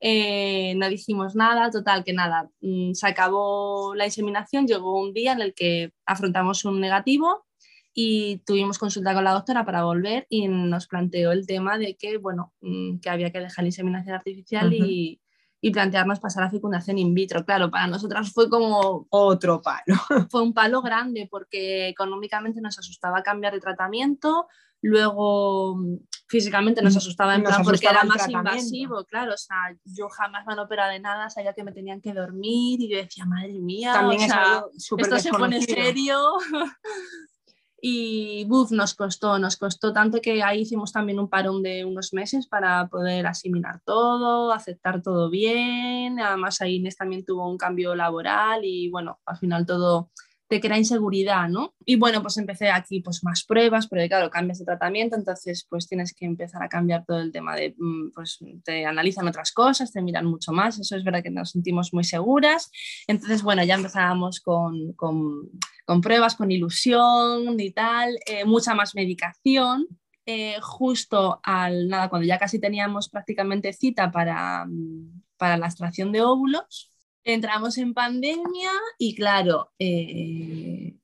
[0.01, 5.33] eh, no dijimos nada, total que nada, mm, se acabó la inseminación, llegó un día
[5.33, 7.47] en el que afrontamos un negativo
[7.95, 12.19] y tuvimos consulta con la doctora para volver y nos planteó el tema de que,
[12.19, 15.21] bueno, mm, que había que dejar la inseminación artificial y,
[15.61, 17.45] y plantearnos pasar a fecundación in vitro.
[17.45, 19.97] Claro, para nosotras fue como Otro palo.
[20.31, 24.49] fue un palo grande porque económicamente nos asustaba cambiar de tratamiento,
[24.83, 25.97] luego mm,
[26.29, 29.39] físicamente nos Mm, asustaba en nos plan porque asustaba era el más invasivo, claro, o
[29.39, 32.89] sea, yo jamás me han operado de nada, sabía que me tenían que dormir y
[32.89, 34.65] yo decía, madre mía, También o sea,
[34.99, 36.19] esto se pone serio.
[37.81, 42.13] Y buf, nos costó, nos costó tanto que ahí hicimos también un parón de unos
[42.15, 46.19] meses para poder asimilar todo, aceptar todo bien.
[46.21, 50.11] Además, ahí Inés también tuvo un cambio laboral y bueno, al final todo
[50.49, 51.75] te crea inseguridad, ¿no?
[51.85, 55.89] Y bueno, pues empecé aquí pues más pruebas, pero claro, cambias de tratamiento, entonces pues
[55.89, 59.93] tienes que empezar a cambiar todo el tema de, mm, pues te analizan otras cosas,
[59.93, 62.71] te miran mucho más, eso es verdad que nos sentimos muy seguras.
[63.09, 65.51] Entonces, bueno, ya empezábamos con, con,
[65.85, 69.87] con pruebas, con ilusión y tal, eh, mucha más medicación.
[70.29, 76.13] Eh, justo al nada, cuando ya casi teníamos prácticamente cita para, mm, para la extracción
[76.13, 76.91] de óvulos,
[77.27, 80.95] entramos en pandemia y claro, eh,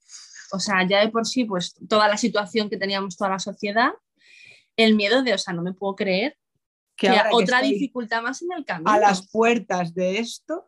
[0.53, 3.91] o sea, ya de por sí, pues toda la situación que teníamos toda la sociedad,
[4.77, 6.39] el miedo de, o sea, no me puedo creer
[6.97, 8.89] que, que otra dificultad más en el camino.
[8.89, 10.67] a las puertas de esto,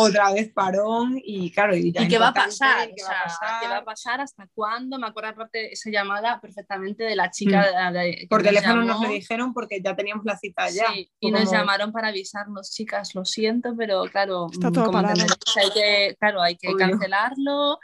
[0.00, 2.88] otra vez parón y claro, y, ya ¿Y qué va a pasar?
[2.94, 3.60] ¿qué O va a pasar?
[3.60, 4.20] ¿qué va a pasar?
[4.20, 4.98] ¿Hasta cuándo?
[4.98, 7.90] Me acuerdo aparte esa llamada perfectamente de la chica.
[7.92, 8.28] de- de- Mm.
[8.28, 10.86] Por nos teléfono nos lo dijeron porque ya teníamos la cita ya.
[10.92, 14.84] Sí, y nos como- llamaron para avisarnos, chicas, lo siento, pero claro, Está mm, todo
[14.86, 15.14] como parado.
[15.20, 16.78] entenderéis, hay que, claro, hay que Obvio.
[16.78, 17.78] cancelarlo.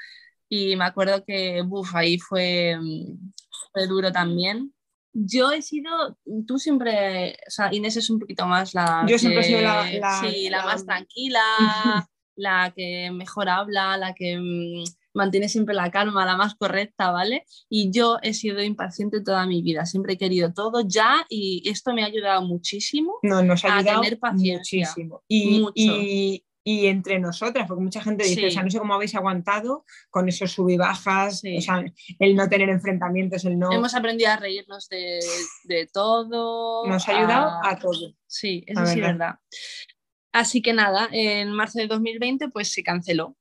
[0.48, 3.32] Y me acuerdo que, buf, ahí fue, mm,
[3.72, 4.72] fue duro también.
[5.16, 9.42] Yo he sido, tú siempre, o sea, Inés es un poquito más la Yo siempre
[9.42, 9.88] he sido la-
[10.20, 11.40] sí, la la- más tranquila,
[12.36, 14.82] la que mejor habla, la que mm,
[15.14, 17.44] mantiene siempre la calma, la más correcta, ¿vale?
[17.68, 21.94] Y yo he sido impaciente toda mi vida, siempre he querido todo ya y esto
[21.94, 23.14] me ha ayudado muchísimo.
[23.22, 24.88] No, nos ha a tener paciencia.
[24.88, 25.22] muchísimo.
[25.28, 25.72] Y, Mucho.
[25.76, 28.46] y- y entre nosotras, porque mucha gente dice, Sí.
[28.46, 31.58] o sea, no sé cómo habéis aguantado con esos sub y bajas, Sí.
[31.58, 31.84] o sea,
[32.18, 33.70] el no tener enfrentamientos, el no...
[33.70, 35.20] Hemos aprendido a reírnos de,
[35.64, 36.86] de todo.
[36.86, 38.14] Nos ha ayudado a todo.
[38.26, 39.12] Sí, eso sí es verdad.
[39.12, 39.38] verdad.
[40.32, 43.36] Así que nada, en marzo de 2020 pues se canceló.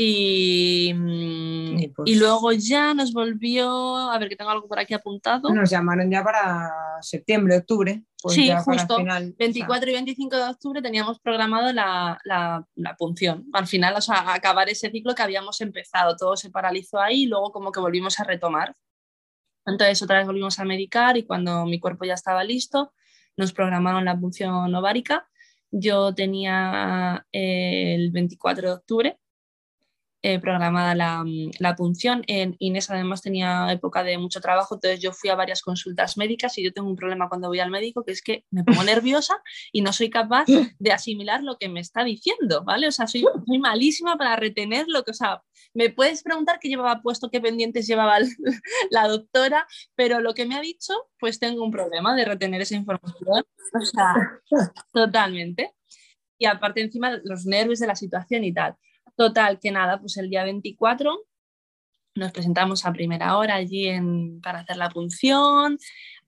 [0.00, 4.78] Y, mm, Y pues- y luego ya nos volvió, a ver que tengo algo por
[4.78, 5.52] aquí apuntado.
[5.52, 8.04] Nos llamaron ya para septiembre, octubre.
[8.22, 8.96] Pues Sí, ya para justo.
[8.98, 13.46] final, o sea, 24 y 25 de octubre teníamos programado la, la, la punción.
[13.52, 16.14] Al final, o sea, acabar ese ciclo que habíamos empezado.
[16.16, 18.76] Todo se paralizó ahí y luego como que volvimos a retomar.
[19.66, 22.92] Entonces otra vez volvimos a medicar y cuando mi cuerpo ya estaba listo,
[23.36, 25.28] nos programaron la punción ovárica.
[25.72, 29.18] Yo tenía eh, el 24 de octubre
[30.22, 32.24] eh, programada la, mm, la punción.
[32.26, 36.58] En Inés además tenía época de mucho trabajo, entonces yo fui a varias consultas médicas
[36.58, 39.40] y yo tengo un problema cuando voy al médico, que es que me pongo nerviosa
[39.72, 40.46] y no soy capaz
[40.78, 42.88] de asimilar lo que me está diciendo, ¿vale?
[42.88, 46.68] O sea, soy, soy malísima para retener lo que, o sea, me puedes preguntar qué
[46.68, 48.18] llevaba puesto, qué pendientes llevaba
[48.90, 52.74] la doctora, pero lo que me ha dicho, pues tengo un problema de retener esa
[52.74, 53.44] información.
[53.72, 54.14] O sea,
[54.92, 55.74] totalmente.
[56.38, 58.76] Y aparte encima los nervios de la situación y tal.
[59.18, 61.24] Total, que nada, pues el día 24
[62.14, 65.76] nos presentamos a primera hora allí en, para hacer la punción.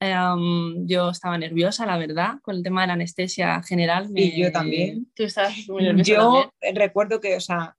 [0.01, 4.09] Em, yo estaba nerviosa, la verdad, con el tema de la anestesia general.
[4.15, 5.07] Y yo también.
[5.15, 6.77] Tú estabas muy nerviosa Yo también.
[6.77, 7.77] recuerdo que, o sea,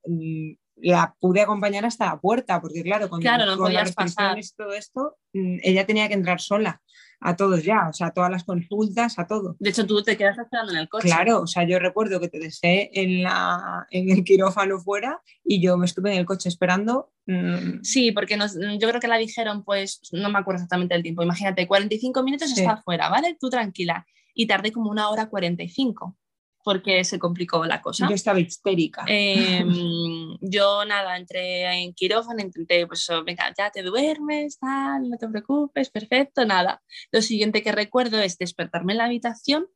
[0.76, 4.38] la pude acompañar hasta la puerta, porque claro, con, Claro, no con las pasar.
[4.38, 6.80] y todo esto, mm, ella tenía que entrar sola.
[7.22, 9.56] A todos ya, o sea, a todas las consultas, a todo.
[9.58, 11.06] De hecho, tú te quedas esperando en el coche.
[11.08, 15.60] Claro, o sea, yo recuerdo que te dejé en, la, en el quirófano fuera y
[15.62, 17.10] yo me estuve en el coche esperando.
[17.26, 21.02] mm, Sí, porque nos- yo creo que la dijeron, pues, no me acuerdo exactamente del
[21.02, 21.22] tiempo.
[21.22, 22.60] Imagínate, 45 minutos Sí.
[22.60, 23.36] está afuera, ¿vale?
[23.40, 24.06] Tú tranquila.
[24.34, 26.16] Y tardé como una hora 45
[26.64, 28.08] porque se complicó la cosa.
[28.08, 29.04] Yo estaba histérica.
[29.06, 29.68] Em,
[30.40, 35.28] yo nada, entré en quirófano, intenté, pues eso, venga, ya te duermes, tal, no te
[35.28, 36.82] preocupes, perfecto, nada.
[37.10, 39.66] Lo siguiente que recuerdo es despertarme en la habitación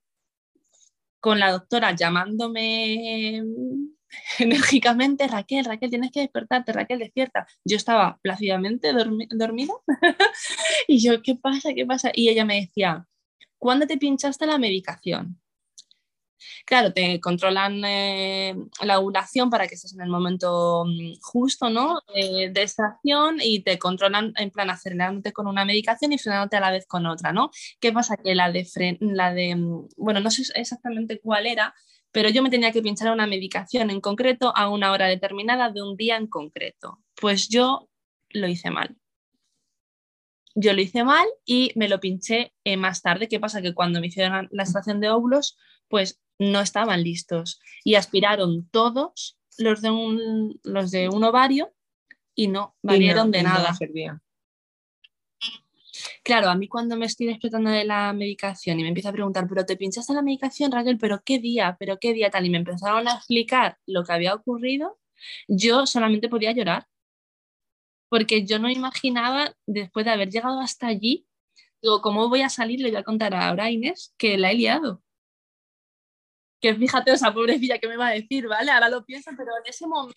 [1.21, 3.91] con la doctora llamándome em,
[4.39, 7.47] enérgicamente, Raquel, Raquel, tienes que despertarte, Raquel, despierta.
[7.65, 9.75] Yo estaba plácidamente dormi- dormida
[10.89, 11.71] y yo, ¿qué pasa?
[11.75, 12.11] ¿Qué pasa?
[12.15, 13.07] Y ella me decía,
[13.59, 15.41] ¿cuándo te pinchaste la medicación?
[16.65, 22.01] Claro, te controlan eh, la ovulación para que estés en el momento mm, justo, ¿no?
[22.15, 26.61] Eh, de extracción y te controlan en plan acelerándote con una medicación y frenándote a
[26.61, 27.51] la vez con otra, ¿no?
[27.81, 28.17] ¿Qué pasa?
[28.17, 28.67] Que la de,
[29.01, 31.75] la de mm, bueno, no sé exactamente cuál era,
[32.13, 35.83] pero yo me tenía que pinchar una medicación en concreto a una hora determinada de
[35.83, 37.01] un día en concreto.
[37.15, 37.89] Pues yo
[38.31, 38.97] lo hice mal.
[40.55, 43.29] Yo lo hice mal y me lo pinché eh, más tarde.
[43.29, 43.61] ¿Qué pasa?
[43.61, 45.59] Que cuando me hicieron la extracción de óvulos,
[45.89, 51.73] pues no estaban listos y aspiraron todos los de un, los de un ovario
[52.35, 53.75] y no Y no- valieron de no nada.
[53.75, 54.21] servía.
[56.23, 59.47] Claro, a mí cuando me estoy despertando de la medicación y me empieza a preguntar,
[59.49, 62.59] pero te pinchaste la medicación, Raquel, pero qué día, pero qué día tal, y me
[62.59, 64.99] empezaron a explicar lo que había ocurrido,
[65.49, 66.87] yo solamente podía llorar,
[68.11, 71.27] porque yo no imaginaba, después de haber llegado hasta allí,
[71.81, 72.81] digo, ¿cómo voy a salir?
[72.81, 75.03] Le voy a contar ahora a Inés que la he liado.
[76.75, 78.71] Fíjate, esa pobrecilla que me va a decir, ¿vale?
[78.71, 80.15] Ahora lo pienso, pero en ese momento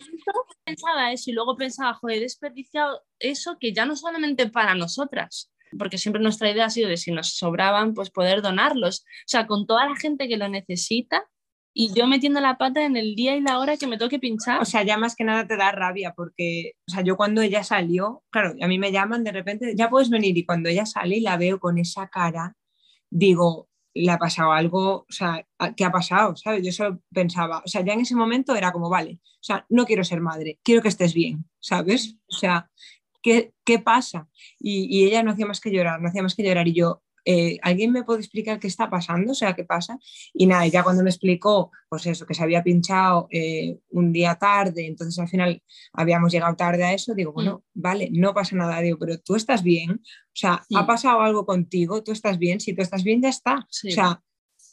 [0.63, 5.51] pensaba eso y luego pensaba, joder, he desperdiciado eso que ya no solamente para nosotras,
[5.77, 9.01] porque siempre nuestra idea ha sido de si nos sobraban, pues poder donarlos.
[9.01, 11.27] O sea, con toda la gente que lo necesita
[11.73, 14.61] y yo metiendo la pata en el día y la hora que me toque pinchar.
[14.61, 17.63] O sea, ya más que nada te da rabia porque, o sea, yo cuando ella
[17.63, 21.17] salió, claro, a mí me llaman de repente, ya puedes venir y cuando ella sale
[21.17, 22.57] y la veo con esa cara,
[23.09, 26.35] digo, le ha pasado algo, o sea, ¿qué ha pasado?
[26.35, 26.65] ¿Sabes?
[26.65, 29.85] Yo solo pensaba, o sea, ya en ese momento era como, vale, o sea, no
[29.85, 32.17] quiero ser madre, quiero que estés bien, ¿sabes?
[32.27, 32.69] O sea,
[33.21, 34.27] ¿qué, qué pasa?
[34.59, 37.01] Y, y ella no hacía más que llorar, no hacía más que llorar y yo,
[37.31, 39.33] eh, ¿alguien me puede explicar qué está pasando?
[39.33, 39.99] O sea, ¿qué pasa?
[40.33, 44.33] Y nada, ya cuando me explicó, pues eso, que se había pinchado eh, un día
[44.35, 45.61] tarde, entonces al final
[45.93, 49.61] habíamos llegado tarde a eso, digo, bueno, vale, no pasa nada, digo, pero tú estás
[49.61, 50.77] bien, o sea, Mm.
[50.77, 53.67] ha pasado algo contigo, tú estás bien, si tú estás bien, ya está.
[53.69, 53.89] Sí.
[53.89, 54.23] O sea,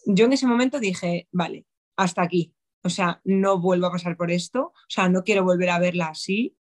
[0.06, 4.30] yo en ese momento dije, vale, hasta aquí, o sea, no vuelvo a pasar por
[4.30, 6.56] esto, o sea, no quiero volver a verla así.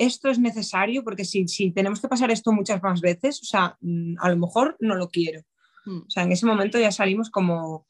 [0.00, 3.76] Esto es necesario porque si, si tenemos que pasar esto muchas más veces, o sea,
[3.80, 5.42] mm, a lo mejor no lo quiero.
[5.84, 5.98] Mm.
[6.06, 7.86] O sea, en ese momento ya salimos como,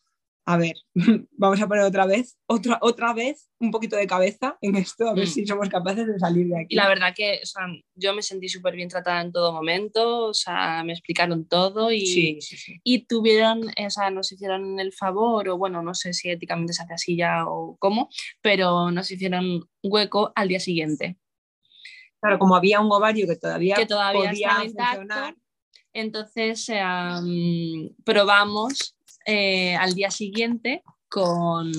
[0.46, 0.74] a ver,
[1.32, 5.14] vamos a poner otra vez, otra, otra vez un poquito de cabeza en esto, a
[5.14, 5.30] ver Mm.
[5.30, 6.66] si somos capaces de salir de aquí.
[6.70, 10.26] Y la verdad que o sea, yo me sentí súper bien tratada en todo momento,
[10.26, 12.80] o sea, me explicaron todo y, Sí, sí, sí.
[12.82, 16.72] y tuvieron, eh, o sea, nos hicieron el favor, o bueno, no sé si éticamente
[16.72, 18.08] se hace así ya o cómo,
[18.40, 21.16] pero nos hicieron hueco al día siguiente.
[22.20, 24.96] Claro, como había un ovario que todavía, Que todavía podía intacto.
[24.98, 25.34] funcionar,
[25.92, 28.96] Entonces am, probamos
[29.26, 31.72] eh, al día siguiente con,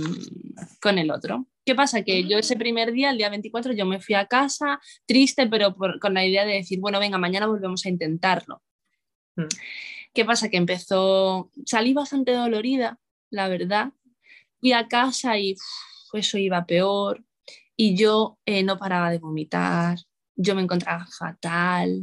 [0.81, 1.45] con el otro.
[1.63, 2.01] ¿Qué pasa?
[2.03, 5.75] Que yo ese primer día, el día 24, yo me fui a casa triste, pero
[5.75, 8.63] por- con la idea de decir, bueno, venga, mañana volvemos a intentarlo.
[9.35, 9.43] Mm.
[10.13, 10.49] ¿Qué pasa?
[10.49, 13.91] Que empezó, salí bastante dolorida, la verdad.
[14.59, 17.23] Fui a casa y uf, eso iba peor.
[17.77, 19.97] Y yo eh, no paraba de vomitar,
[20.41, 22.01] yo me encontraba fatal,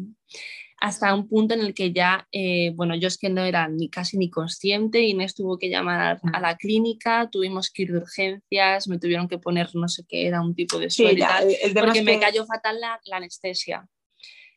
[0.81, 3.91] hasta un punto en el que ya, eh, bueno, yo es que no era ni
[3.91, 8.87] casi ni consciente, Inés tuvo que llamar a la clínica, tuvimos que ir de urgencias,
[8.87, 11.29] me tuvieron que poner no sé qué, era un tipo de Sí, suero y ya,
[11.29, 13.89] tal, el tema porque es me que- cayó fatal la, la anestesia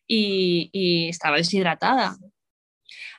[0.08, 2.16] y, y estaba deshidratada.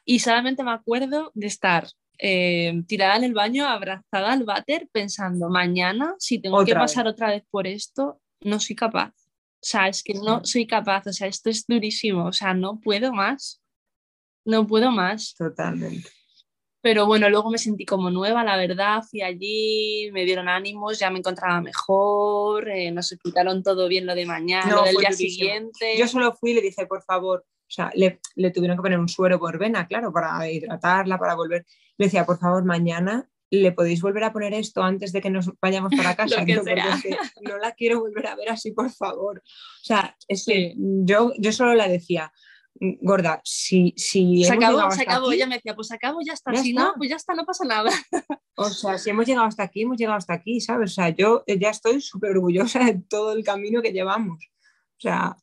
[0.05, 1.89] Y solamente me acuerdo de estar
[2.19, 6.93] eh, tirada en el baño, abrazada al váter, pensando, mañana, si tengo que Otra vez.
[6.93, 9.13] pasar otra vez por esto, no soy capaz.
[9.63, 12.81] O sea, es que no soy capaz, o sea, esto es durísimo, o sea, no
[12.81, 13.63] puedo más,
[14.45, 15.35] no puedo más.
[15.39, 16.09] Totalmente.
[16.81, 21.11] Pero bueno, luego me sentí como nueva, la verdad, fui allí, me dieron ánimos, ya
[21.11, 25.11] me encontraba mejor, eh, nos explicaron todo bien lo de mañana, No, lo del día
[25.11, 25.31] durísimo.
[25.31, 25.97] siguiente.
[25.97, 28.99] Yo solo fui y le dije, por favor, o sea, le, le tuvieron que poner
[28.99, 31.65] un suero por vena, claro, para hidratarla, para volver.
[31.99, 35.51] Le decía, por favor, mañana le podéis volver a poner esto antes de que nos
[35.61, 39.39] vayamos para casa, porque es que no la quiero volver a ver así, por favor.
[39.45, 40.75] O sea, es que Sí.
[41.05, 42.33] yo, yo solo la decía,
[43.03, 45.27] gorda, si, si Se acabó, se acabó.
[45.29, 46.53] aquí- Ella me decía, pues acabo, ya está.
[46.55, 46.83] Ya si está.
[46.83, 47.91] no, pues ya está, no pasa nada.
[48.55, 50.91] O sea, si hemos llegado hasta aquí, hemos llegado hasta aquí, ¿sabes?
[50.93, 54.45] O sea, yo ya estoy súper orgullosa de todo el camino que llevamos.
[54.45, 55.37] O sea,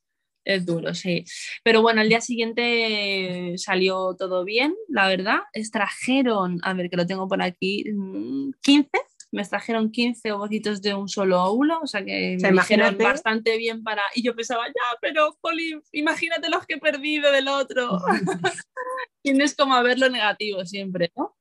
[0.45, 1.25] Es duro, sí.
[1.63, 5.39] Pero bueno, al día siguiente salió todo bien, la verdad.
[5.53, 8.89] Extrajeron, a ver que lo tengo por aquí, mm, 15.
[9.31, 12.87] Me extrajeron 15 ovocitos de un solo óvulo, o sea que O sea, me dijeron
[12.87, 13.03] imagínate.
[13.03, 14.01] bastante bien para...
[14.15, 17.99] Y yo pensaba, ya, pero, Jolín, imagínate los que he perdido del otro.
[19.21, 21.35] Tienes como a ver lo negativo siempre, ¿no?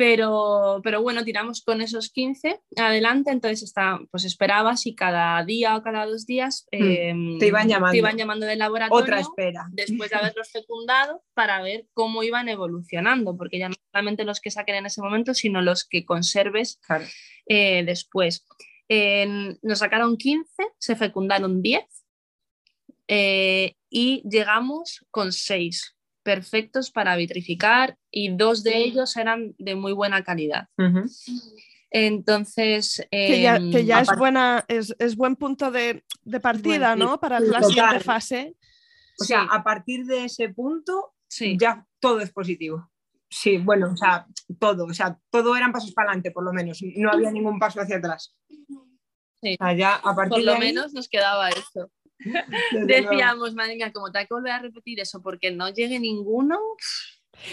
[0.00, 5.76] Pero, pero bueno, tiramos con esos 15 adelante, entonces está, pues esperabas y cada día
[5.76, 7.38] o cada dos días eh, Hmm.
[7.38, 7.92] Te iban llamando.
[7.92, 9.66] te iban llamando del laboratorio otra espera.
[9.72, 14.50] después de haberlos fecundado para ver cómo iban evolucionando, porque ya no solamente los que
[14.50, 17.04] saquen en ese momento, sino los que conserves Claro.
[17.44, 18.46] eh, después.
[19.60, 20.48] Nos sacaron 15,
[20.78, 21.84] se fecundaron 10
[23.06, 29.92] eh, y llegamos con 6 perfectos para vitrificar y dos de ellos eran de muy
[29.92, 30.68] buena calidad.
[31.90, 36.40] Entonces, Que ya, em, que ya es, aparte- buena, es, es buen punto de, de
[36.40, 37.18] partida, ¿no?
[37.18, 37.64] Para la total.
[37.64, 38.56] siguiente fase.
[39.20, 39.48] O sea, Sí.
[39.50, 41.56] a partir de ese punto sí.
[41.58, 42.90] ya todo es positivo.
[43.28, 44.26] Sí, bueno, o sea,
[44.58, 46.80] todo, o sea, todo eran pasos para adelante, por lo menos.
[46.96, 48.34] No había ningún paso hacia atrás.
[49.42, 49.56] Sí.
[49.58, 51.90] O sea, ya a partir por lo de ahí, menos nos quedaba eso.
[52.86, 56.58] Decíamos, madre mía, como te que volver a repetir eso porque no llegue ninguno.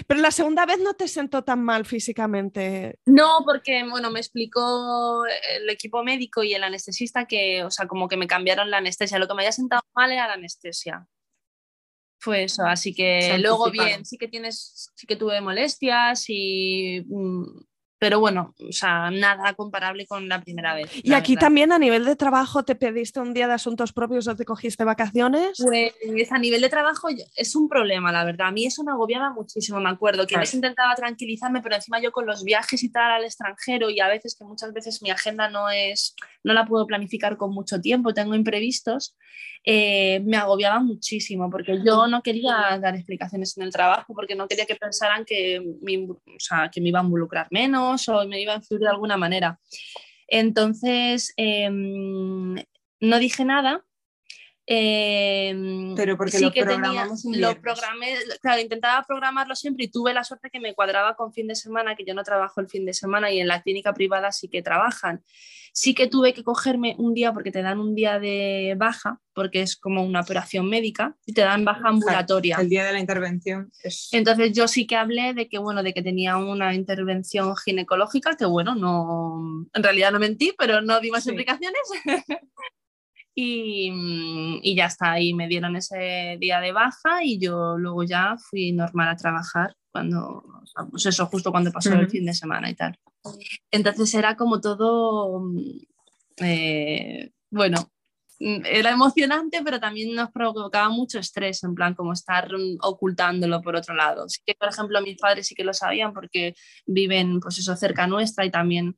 [0.06, 3.00] Pero la segunda vez no te sentó tan mal físicamente.
[3.06, 8.08] No, porque, bueno, me explicó el equipo médico y el anestesista que, o sea, como
[8.08, 9.20] que me cambiaron la anestesia.
[9.20, 11.08] Lo que me había sentado mal era la anestesia.
[12.20, 17.04] Fue eso, así que luego bien, sí que tienes, sí que tuve molestias y...
[17.08, 17.60] mm,
[18.00, 20.92] Pero bueno, o sea, nada comparable con la primera vez.
[21.04, 21.48] Y aquí verdad.
[21.48, 24.84] también a nivel de trabajo te pediste un día de asuntos propios o te cogiste
[24.84, 25.58] vacaciones.
[25.64, 28.48] Pues a nivel de trabajo es un problema, la verdad.
[28.48, 32.00] A mí eso me agobiaba muchísimo, me acuerdo, que a veces intentaba tranquilizarme, pero encima
[32.00, 35.10] yo con los viajes y tal al extranjero y a veces que muchas veces mi
[35.10, 39.16] agenda no es, no la puedo planificar con mucho tiempo, tengo imprevistos,
[39.64, 44.48] eh, me agobiaba muchísimo porque yo no quería dar explicaciones en el trabajo porque no
[44.48, 48.54] quería que pensaran que o sea, que me iba a involucrar menos o me iba
[48.54, 49.60] a influir de alguna manera.
[50.28, 52.56] Entonces, em,
[53.00, 53.86] no dije nada.
[54.68, 60.14] Em, Pero porque sí lo que tenía- lo programé, claro, intentaba programarlo siempre y tuve
[60.14, 62.86] la suerte que me cuadraba con fin de semana, que yo no trabajo el fin
[62.86, 65.24] de semana y en la clínica privada sí que trabajan.
[65.74, 69.62] Sí que tuve que cogerme un día porque te dan un día de baja, porque
[69.62, 72.58] es como una operación médica y te dan baja ambulatoria.
[72.60, 74.10] El día de la intervención es...
[74.12, 78.46] Entonces yo sí que hablé de que bueno, de que tenía una intervención ginecológica, que
[78.46, 81.30] bueno, no, en realidad no mentí, pero no di más Sí.
[81.30, 81.80] explicaciones.
[83.40, 88.04] y, mm, y ya está, y me dieron ese día de baja y yo luego
[88.04, 90.44] ya fui normal a trabajar cuando,
[90.90, 92.10] pues eso, justo cuando pasó el Ujú.
[92.10, 92.98] fin de semana y tal.
[93.70, 95.80] Entonces era como todo, mm,
[96.38, 97.92] eh, bueno,
[98.40, 102.50] mm, era emocionante, pero también nos provocaba mucho estrés, en plan como estar
[102.82, 104.28] ocultándolo por otro lado.
[104.30, 106.56] Sí que, por ejemplo, mis padres sí que lo sabían porque
[106.88, 108.98] viven, pues eso, cerca nuestra y también,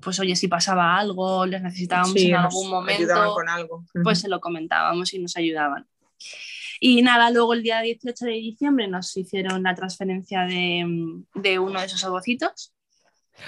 [0.00, 3.84] pues oye, si pasaba algo, les necesitábamos Sí, en algún ayudaban momento, con algo.
[4.02, 5.86] pues se lo comentábamos y nos ayudaban.
[6.80, 10.84] Y nada, luego el día 18 de diciembre nos hicieron la transferencia de,
[11.34, 12.74] de uno de esos ovocitos.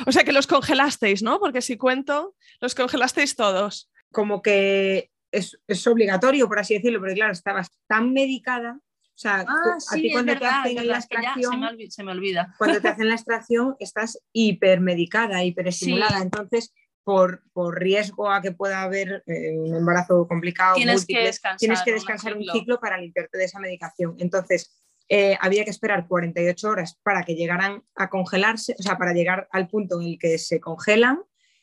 [0.07, 1.39] O sea que los congelasteis, ¿no?
[1.39, 3.91] Porque si cuento, los congelasteis todos.
[4.11, 8.80] como que es, es obligatorio, por así decirlo, porque claro, estabas tan medicada.
[9.17, 12.12] O sea, Ah, a sí, ti cuando te hacen la se extracción, me, se me
[12.12, 12.55] olvida.
[12.59, 16.19] cuando te hacen la extracción, estás hipermedicada, hiperestimulada.
[16.19, 16.23] Sí.
[16.23, 21.57] Entonces, por, por riesgo a que pueda haber eh, un embarazo complicado, Tienes que descansar
[21.59, 22.53] tienes que un descansar un ciclo.
[22.53, 24.17] ciclo para limpiarte de esa medicación.
[24.19, 29.12] Entonces, eh, había que esperar 48 horas para que llegaran a congelarse, o sea, para
[29.14, 31.21] llegar al punto en el que se congelan.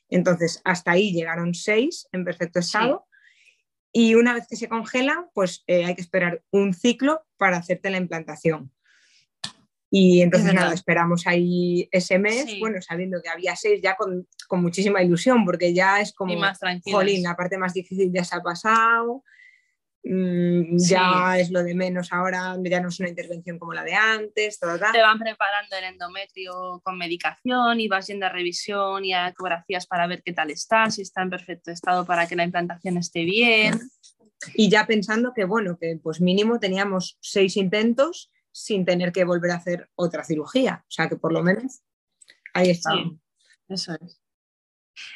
[0.10, 3.06] Entonces, hasta ahí llegaron seis en perfecto estado.
[3.96, 7.92] Y una vez que se congelan, pues eh, hay que esperar un ciclo para hacerte
[7.92, 8.72] la implantación.
[9.92, 10.62] Y entonces verdad.
[10.64, 12.60] nada, esperamos ahí ese mes, Sí.
[12.60, 16.38] bueno, sabiendo que había seis ya con, con muchísima ilusión, porque ya es como, y
[16.38, 19.24] más jolín, la parte más difícil ya se ha pasado,
[20.04, 23.94] mm, ya es lo de menos ahora, ya no es una intervención como la de
[23.94, 24.92] antes, ta, ta, ta.
[24.92, 29.88] Te van preparando el endometrio con medicación y vas yendo a revisión y a ecografías
[29.88, 33.24] para ver qué tal está, si está en perfecto estado para que la implantación esté
[33.24, 33.80] bien.
[34.56, 39.52] Y ya pensando que, bueno, que pues mínimo teníamos seis intentos sin tener que volver
[39.52, 41.82] a hacer otra cirugía, o sea que por lo menos
[42.54, 42.92] ahí está.
[42.92, 43.20] Sí.
[43.70, 44.23] Eso es.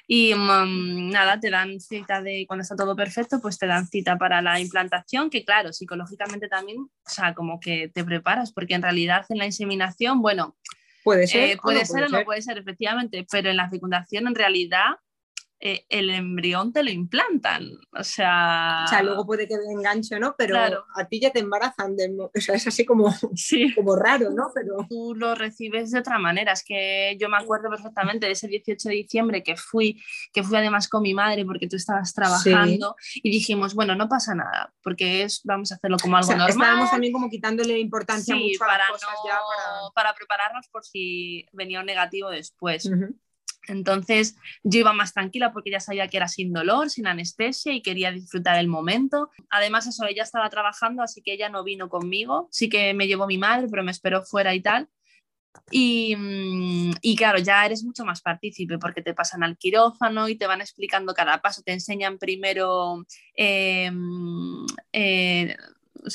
[0.08, 4.18] Y mm, nada, te dan cita de cuando está todo perfecto, pues te dan cita
[4.18, 8.82] para la implantación, que claro, psicológicamente también, o sea, como que te preparas, porque en
[8.82, 10.56] realidad en la inseminación, bueno,
[11.04, 14.36] puede ser, eh, puede, ser o no puede ser, efectivamente, pero en la fecundación en
[14.36, 14.96] realidad
[15.60, 17.72] eh, el embrión te lo implantan.
[17.98, 18.84] O sea.
[18.86, 21.96] O sea, luego puede que enganche no, pero a ti ya te embarazan.
[22.20, 23.74] o sea, es así como, sí.
[23.74, 24.52] como raro, ¿no?
[24.54, 24.86] Pero...
[24.88, 26.52] Tú lo recibes de otra manera.
[26.52, 30.02] Es que yo me acuerdo perfectamente de ese 18 de diciembre que fui,
[30.32, 34.36] que fui además con mi madre porque tú estabas trabajando y dijimos, bueno, no pasa
[34.36, 36.50] nada, porque es, vamos a hacerlo como algo normal.
[36.50, 39.92] Estábamos también como quitándole importancia mucho para, a las cosas ya para...
[39.94, 40.14] para...
[40.18, 42.90] prepararnos por si venía un negativo después.
[43.68, 47.82] Entonces yo iba más tranquila porque ya sabía que era sin dolor, sin anestesia y
[47.82, 49.30] quería disfrutar el momento.
[49.50, 52.48] Además eso, ella estaba trabajando, así que ella no vino conmigo.
[52.52, 54.90] Sí que me llevó mi madre, pero me esperó fuera y tal.
[55.72, 60.36] Y, mm, y, claro, ya eres mucho más partícipe porque te pasan al quirófano y
[60.36, 63.06] te van explicando cada paso, te enseñan primero,
[63.36, 65.58] em, eh,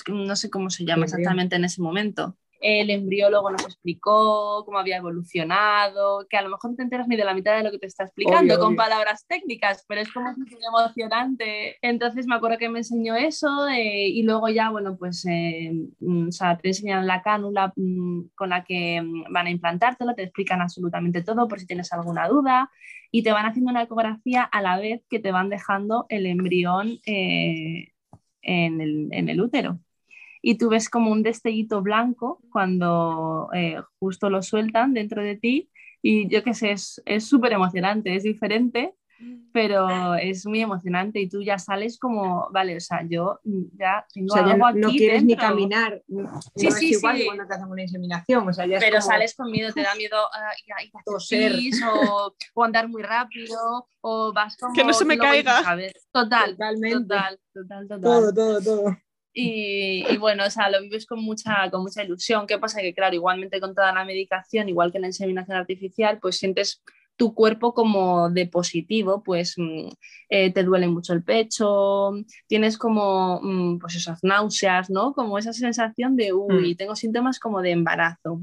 [0.08, 4.98] no sé cómo se llama exactamente en ese momento, el embriólogo nos explicó cómo había
[4.98, 7.78] evolucionado, que a lo mejor no te enteras ni de la mitad de lo que
[7.78, 11.76] te está explicando con palabras técnicas, pero es como muy emocionante.
[11.82, 16.28] Entonces me acuerdo que me enseñó eso eh, y luego ya, bueno, pues eh, mm,
[16.28, 20.22] o sea, te enseñan la cánula mm, con la que mm, van a implantártelo, te
[20.22, 22.70] explican absolutamente todo por si tienes alguna duda
[23.10, 27.00] y te van haciendo una ecografía a la vez que te van dejando el embrión
[27.06, 27.88] eh,
[28.42, 29.80] en, el, en el útero
[30.42, 35.70] y tú ves como un destellito blanco cuando eh, justo lo sueltan dentro de ti
[36.02, 38.94] y yo qué sé, es súper emocionante, es diferente,
[39.52, 43.38] pero es muy emocionante y tú ya sales como, vale, o sea, yo
[43.78, 46.02] ya tengo algo aquí no quieres ni caminar,
[46.56, 47.26] sí, sí, es igual sí.
[47.26, 49.14] cuando te hacen una inseminación, o sea, ya pero es como...
[49.14, 51.52] sales con miedo, te da miedo uh, ir a toser
[51.92, 54.74] o, o, andar muy rápido o vas como...
[54.74, 55.62] Que no se me caiga.
[56.10, 56.98] Total, Totalmente.
[56.98, 58.00] total, total, total.
[58.00, 58.96] Todo, todo, todo.
[59.34, 62.46] Y, bueno, o sea, lo vives con mucha, con mucha ilusión.
[62.46, 62.80] ¿Qué pasa?
[62.80, 66.82] Que claro, igualmente con toda la medicación, igual que la inseminación artificial, pues sientes
[67.16, 69.88] tu cuerpo como de positivo, pues mm,
[70.28, 72.12] eh, te duele mucho el pecho,
[72.46, 75.12] tienes como mm, pues esas náuseas, ¿no?
[75.12, 76.76] Como esa sensación de, uy, mm.
[76.76, 78.42] tengo síntomas como de embarazo.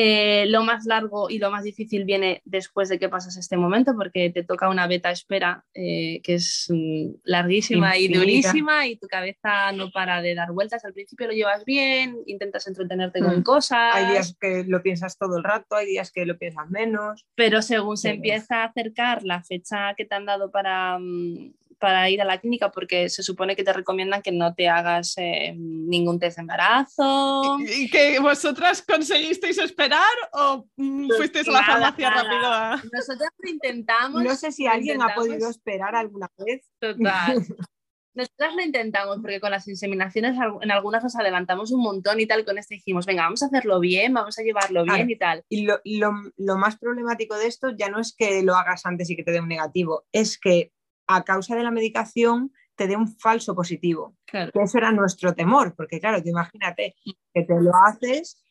[0.00, 3.96] Eh, lo más largo y lo más difícil viene después de que pasas este momento,
[3.96, 9.08] porque te toca una beta espera eh, que es mm, larguísima y durísima y tu
[9.08, 10.84] cabeza no para de dar vueltas.
[10.84, 13.42] Al principio lo llevas bien, intentas entretenerte con mm.
[13.42, 13.92] cosas.
[13.92, 17.26] Hay días que lo piensas todo el rato, hay días que lo piensas menos.
[17.34, 22.10] Pero según se empieza a acercar la fecha que te han dado para, mm, para
[22.10, 25.54] ir a la clínica porque se supone que te recomiendan que no te hagas eh,
[25.56, 27.58] ningún test de embarazo.
[27.60, 30.02] ¿Y que vosotras conseguisteis esperar
[30.32, 32.90] o mm, pues fuisteis a la farmacia rápido?
[32.92, 34.22] Nosotras lo intentamos.
[34.22, 36.68] No sé si alguien ha podido esperar alguna vez.
[36.78, 37.46] Total.
[38.18, 42.44] Nosotras lo intentamos porque con las inseminaciones en algunas nos adelantamos un montón y tal,
[42.44, 45.44] con este dijimos, venga, vamos a hacerlo bien, vamos a llevarlo bien y tal.
[45.48, 49.08] Y lo, lo, lo, más problemático de esto ya no es que lo hagas antes
[49.08, 50.72] y que te dé un negativo, es que
[51.08, 54.16] a causa de la medicación te dé un falso positivo.
[54.24, 54.52] Claro.
[54.52, 56.94] Que eso era nuestro temor, porque claro, te imagínate
[57.34, 58.44] que te lo haces,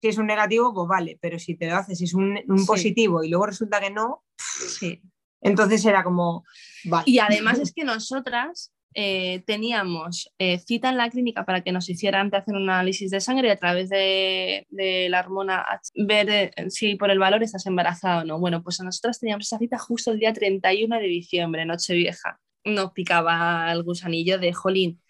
[0.00, 2.58] si es un negativo, pues vale, pero si te lo haces, si es un, un
[2.58, 2.66] sí.
[2.66, 5.02] positivo y luego resulta que no, sí.
[5.42, 6.44] entonces era como...
[6.84, 7.04] Vale.
[7.06, 11.90] Y además es que nosotras eh, teníamos eh, cita en la clínica para que nos
[11.90, 15.92] hicieran te hacer un análisis de sangre y a través de, de la hormona H,
[15.96, 18.40] ver eh, si por el valor estás embarazada o no.
[18.40, 22.40] Bueno, pues a nosotras teníamos esa cita justo el día 31 de diciembre, Nochevieja.
[22.64, 25.02] Nos picaba el gusanillo de jolín.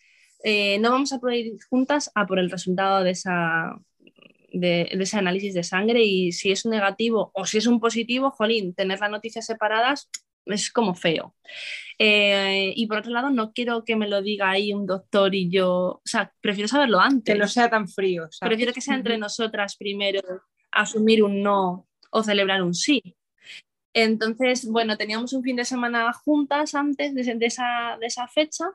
[0.80, 3.70] No vamos a poder juntas a por el resultado de, esa,
[4.52, 7.78] de, de, ese análisis de sangre y si es un negativo o si es un
[7.78, 10.10] positivo, jolín, tener las noticias separadas
[10.46, 11.34] es como feo.
[11.98, 15.48] Eh, y por otro lado, no quiero que me lo diga ahí un doctor y
[15.50, 17.34] yo, o sea, prefiero saberlo antes.
[17.34, 18.28] Que no sea tan frío.
[18.30, 18.50] ¿sabes?
[18.50, 20.20] Prefiero que sea entre nosotras primero
[20.70, 23.02] asumir un no o celebrar un sí.
[23.94, 28.66] Entonces, bueno, teníamos un fin de semana juntas antes de, de, esa, de esa fecha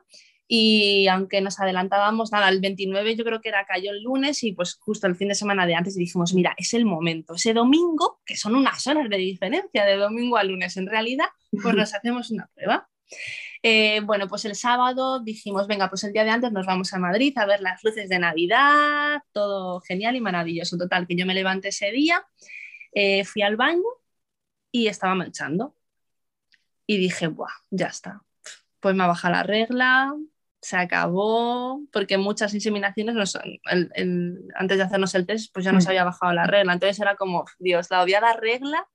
[0.48, 4.52] y aunque nos adelantábamos, nada, el 29 yo creo que era cayó el lunes y
[4.52, 8.20] pues justo el fin de semana de antes dijimos, mira, es el momento, ese domingo,
[8.26, 11.26] que son unas horas de diferencia de domingo a lunes en realidad,
[11.62, 12.88] pues nos hacemos una prueba.
[13.62, 16.98] Eh, bueno, pues el sábado dijimos, venga, pues el día de antes nos vamos a
[16.98, 20.76] Madrid a ver las luces de Navidad, todo genial y maravilloso.
[20.76, 22.26] Total, que yo me levanté ese día,
[22.92, 23.82] eh, fui al baño
[24.72, 25.76] y estaba manchando.
[26.86, 28.22] Y dije, Buah, ya está.
[28.80, 30.12] Pues me baja la regla,
[30.62, 33.34] se acabó, porque muchas inseminaciones, nos,
[33.64, 36.72] el, el, antes de hacernos el test, pues ya nos había bajado la regla.
[36.72, 38.86] Entonces era como, Dios, la odiada regla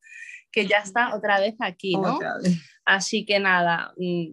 [0.49, 2.15] que ya está otra vez aquí, ¿no?
[2.15, 2.57] Otra vez.
[2.86, 4.28] Así que nada, mm,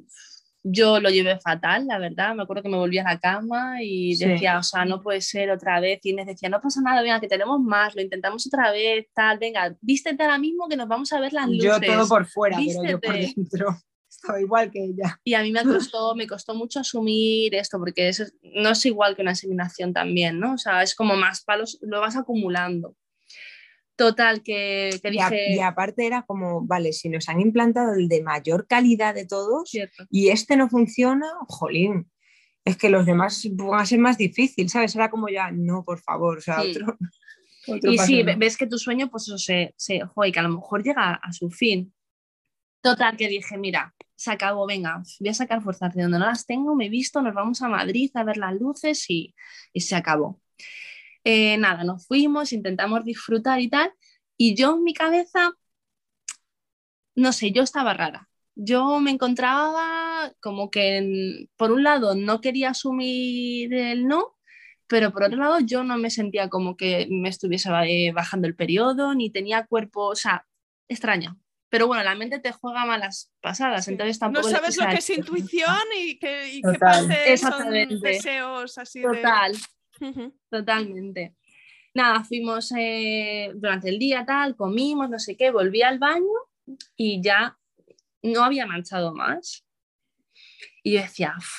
[0.63, 2.37] yo lo llevé fatal, la verdad.
[2.37, 4.27] Me acuerdo que me volví a la cama y Sí.
[4.27, 5.99] decía, o sea, no puede ser otra vez.
[6.05, 9.39] Y Inés decía, no pasa nada, venga, que tenemos más, lo intentamos otra vez, tal,
[9.41, 11.65] venga, vístete ahora mismo que nos vamos a ver las luces.
[11.65, 13.77] Yo todo por fuera, pero yo por dentro
[14.41, 15.21] igual que ella.
[15.25, 15.63] Y a mí me
[15.93, 19.93] costó, me costó mucho asumir esto, porque eso es- no es igual que una inseminación
[19.93, 20.55] también, ¿no?
[20.55, 22.97] O sea, es como más palos, lo vas acumulando.
[23.97, 25.55] Total, que, que Y, a- dije...
[25.55, 29.71] y aparte era como, vale, si nos han implantado el de mayor calidad de todos
[29.71, 30.05] Cierto.
[30.11, 32.11] y este no funciona, jolín,
[32.65, 34.97] es que los demás van a ser más difícil, ¿sabes?
[34.97, 36.71] Era como ya, no, por favor, o sea, Sí.
[36.73, 36.99] otro,
[37.69, 38.37] otro Y sí, no.
[38.37, 41.33] ves que tu sueño, pues eso se, se joder, que a lo mejor llega a
[41.33, 41.94] su fin.
[42.85, 46.45] Total, que dije, mira, se acabó, venga, voy a sacar fuerzas de donde no las
[46.45, 49.35] tengo, me he visto, nos vamos a Madrid a ver las luces y,
[49.73, 50.39] y se acabó.
[51.25, 53.91] Eh, nada, nos fuimos, intentamos disfrutar y tal,
[54.37, 55.53] y yo en mi cabeza,
[57.15, 58.29] no sé, yo estaba rara.
[58.55, 64.37] Yo me encontraba como que, por un lado, no quería asumir el no,
[64.89, 68.57] pero por otro lado yo no me sentía como que me estuviese eh, bajando el
[68.57, 70.47] periodo, ni tenía cuerpo, o sea,
[70.89, 71.37] extraña.
[71.75, 73.91] Pero bueno, la mente te juega malas pasadas, Sí.
[73.91, 74.47] entonces No tampoco...
[74.47, 77.69] le sabes lo que es intuición y qué, y parte son
[78.01, 79.07] deseos así de...
[79.09, 79.57] Total,
[80.01, 80.39] Ujú.
[80.49, 81.35] totalmente.
[81.93, 86.39] Nada, fuimos eh, durante el día tal, comimos, no sé qué, volví al baño
[86.97, 87.59] y ya
[88.23, 89.67] no había manchado más.
[90.85, 91.53] Y yo decía, "Uf,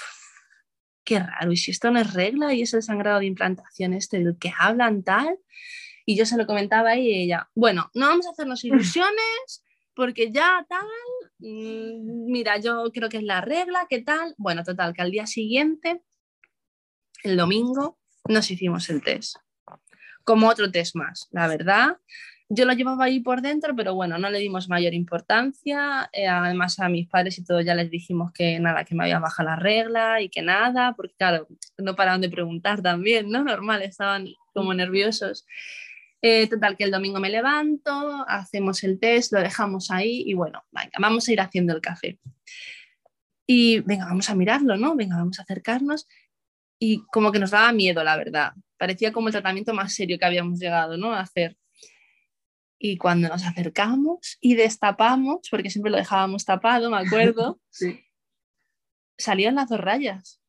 [1.03, 4.20] qué raro, y si esto no es regla y es el sangrado de implantación este
[4.20, 5.39] del que hablan tal.
[6.05, 8.63] Y yo se lo comentaba y ella, bueno, no vamos a hacernos
[9.03, 9.64] ilusiones
[9.96, 10.86] porque ya tal,
[11.39, 14.36] mm, mira, yo creo que es la regla, ¿qué tal?
[14.38, 16.02] Bueno, total, que al día siguiente,
[17.24, 19.38] el domingo, nos hicimos el test.
[20.24, 21.98] Como otro test más, la verdad.
[22.48, 26.10] Yo lo llevaba ahí por dentro, pero bueno, no le dimos mayor importancia.
[26.14, 29.20] Eh, además, a mis padres y todo ya les dijimos que nada, que me había
[29.20, 33.43] bajado la regla y que nada, porque claro, no paraban de preguntar también, ¿no?
[33.43, 35.46] Normal, estaban como nerviosos.
[36.28, 40.63] Eh, total, que el domingo me levanto, hacemos el test, lo dejamos ahí y bueno,
[40.71, 42.17] venga, vamos a ir haciendo el café.
[43.45, 44.95] Y venga, vamos a mirarlo, ¿no?
[44.95, 46.07] Venga, vamos a acercarnos.
[46.80, 48.53] Y como que nos daba miedo, la verdad.
[48.76, 51.13] Parecía como el tratamiento más serio que habíamos llegado, ¿no?
[51.13, 51.55] A hacer.
[52.80, 58.03] Y cuando nos acercamos y destapamos, porque siempre lo dejábamos tapado, me acuerdo, Sí.
[59.15, 60.41] salieron las dos rayas.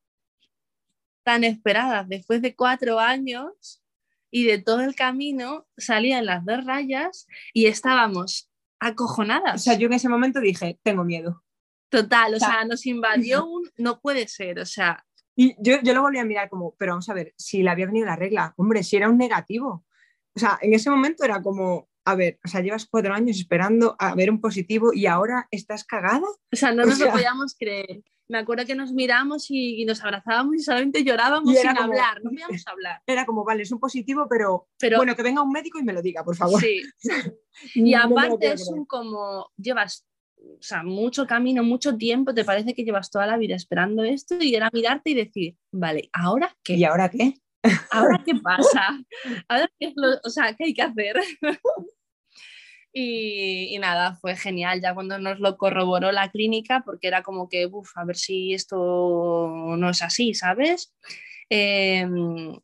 [1.23, 3.83] Tan esperadas, después de cuatro años
[4.31, 8.49] y de todo el camino, salían las dos rayas y estábamos
[8.79, 9.61] acojonadas.
[9.61, 11.43] O sea, yo en ese momento dije, tengo miedo.
[11.89, 15.05] Total, o sea, sea, nos invadió un no puede ser, o sea,
[15.35, 17.85] Y yo, yo lo volví a mirar como, pero vamos a ver, si le había
[17.85, 19.85] venido la regla, hombre, si era un negativo.
[20.35, 23.95] O sea, en ese momento era como, a ver, o sea, llevas cuatro años esperando
[23.99, 26.27] a ver un positivo y ahora estás cagada.
[26.27, 28.03] o sea, no O nos lo podíamos creer.
[28.29, 31.81] Me acuerdo que nos miramos y, y nos abrazábamos y solamente llorábamos Y sin como-
[31.83, 33.01] hablar, no podíamos hablar.
[33.07, 35.93] Era como, vale, es un positivo, pero, Pero bueno, que venga un médico y me
[35.93, 36.59] lo diga, por favor.
[36.61, 36.81] sí,
[37.75, 40.05] Y No aparte es un como llevas,
[40.37, 44.35] o sea, mucho camino, mucho tiempo, te parece que llevas toda la vida esperando esto
[44.39, 46.73] y era mirarte y decir, vale, ¿ahora qué?
[46.75, 47.33] ¿Y ahora qué?
[47.91, 48.99] ¿Ahora qué pasa?
[49.47, 51.15] ¿Ahora qué es lo- o sea, ¿qué hay que hacer?
[52.99, 57.47] Y, y nada, fue genial ya cuando nos lo corroboró la clínica, porque era como
[57.47, 60.95] que, uff, a ver si esto no es así, ¿sabes?
[61.51, 62.07] Eh,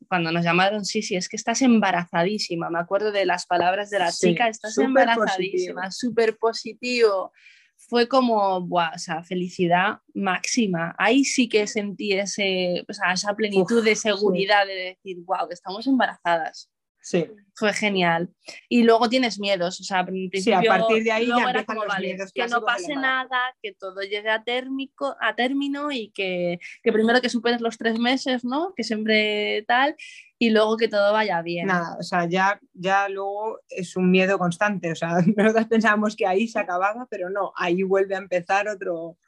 [0.08, 2.68] cuando nos llamaron, sí, sí, es que estás embarazadísima.
[2.68, 7.30] Me acuerdo de las palabras de la Sí, chica, estás súper embarazadísima, súper positivo.
[7.76, 10.96] Fue como, buah, o sea, felicidad máxima.
[10.98, 14.08] Ahí sí que sentí ese, o sea, esa plenitud Uf, de sí.
[14.08, 16.73] seguridad de decir, wow, que estamos embarazadas.
[17.04, 18.30] Sí, Fue genial.
[18.66, 21.50] Y luego tienes miedos, o sea, en principio, sí, a partir de ahí ya era
[21.50, 25.36] empiezan como, los vale, miedos que no pase nada, que todo llegue a, térmico, a
[25.36, 28.72] término y que, que primero que superes los tres meses, ¿no?
[28.74, 29.96] Que siempre tal,
[30.38, 31.66] y luego que todo vaya bien.
[31.66, 34.90] Nada, o sea, ya, ya luego es un miedo constante.
[34.90, 39.18] O sea, nosotros pensábamos que ahí se acababa, pero no, ahí vuelve a empezar otro,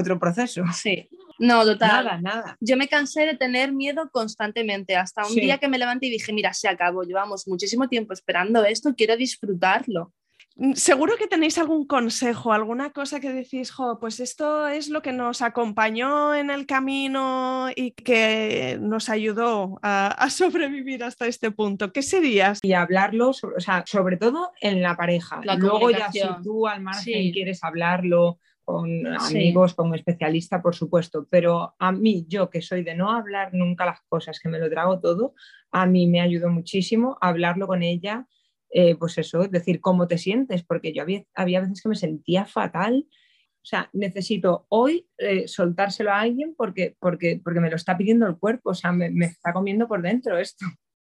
[0.00, 0.62] otro proceso.
[0.74, 2.04] Sí, no, total.
[2.04, 2.56] Nada, nada.
[2.60, 5.40] Yo me cansé de tener miedo constantemente, hasta un Sí.
[5.40, 9.16] día que me levanté y dije, mira, se acabó, llevamos muchísimo tiempo esperando esto, quiero
[9.16, 10.12] disfrutarlo.
[10.56, 15.00] Mm, Seguro que tenéis algún consejo, alguna cosa que decís, jo, pues esto es lo
[15.02, 21.50] que nos acompañó en el camino y que nos ayudó a, a sobrevivir hasta este
[21.50, 21.92] punto.
[21.92, 22.54] ¿Qué sería?
[22.62, 25.40] Y hablarlo, sobre, o sea, sobre todo en la pareja.
[25.44, 27.32] La Luego ya si tú al margen Sí.
[27.32, 29.36] quieres hablarlo con Sí.
[29.36, 33.50] amigos, con un especialista, por supuesto, pero a mí, yo que soy de no hablar
[33.52, 35.34] nunca las cosas, que me lo trago todo,
[35.72, 38.26] a mí me ayudó muchísimo hablarlo con ella
[38.70, 42.46] eh, pues eso, decir cómo te sientes, porque yo había, había veces que me sentía
[42.46, 43.06] fatal.
[43.62, 48.26] O sea, necesito hoy eh, soltárselo a alguien porque, porque, porque me lo está pidiendo
[48.26, 50.64] el cuerpo, o sea, me está comiendo por dentro esto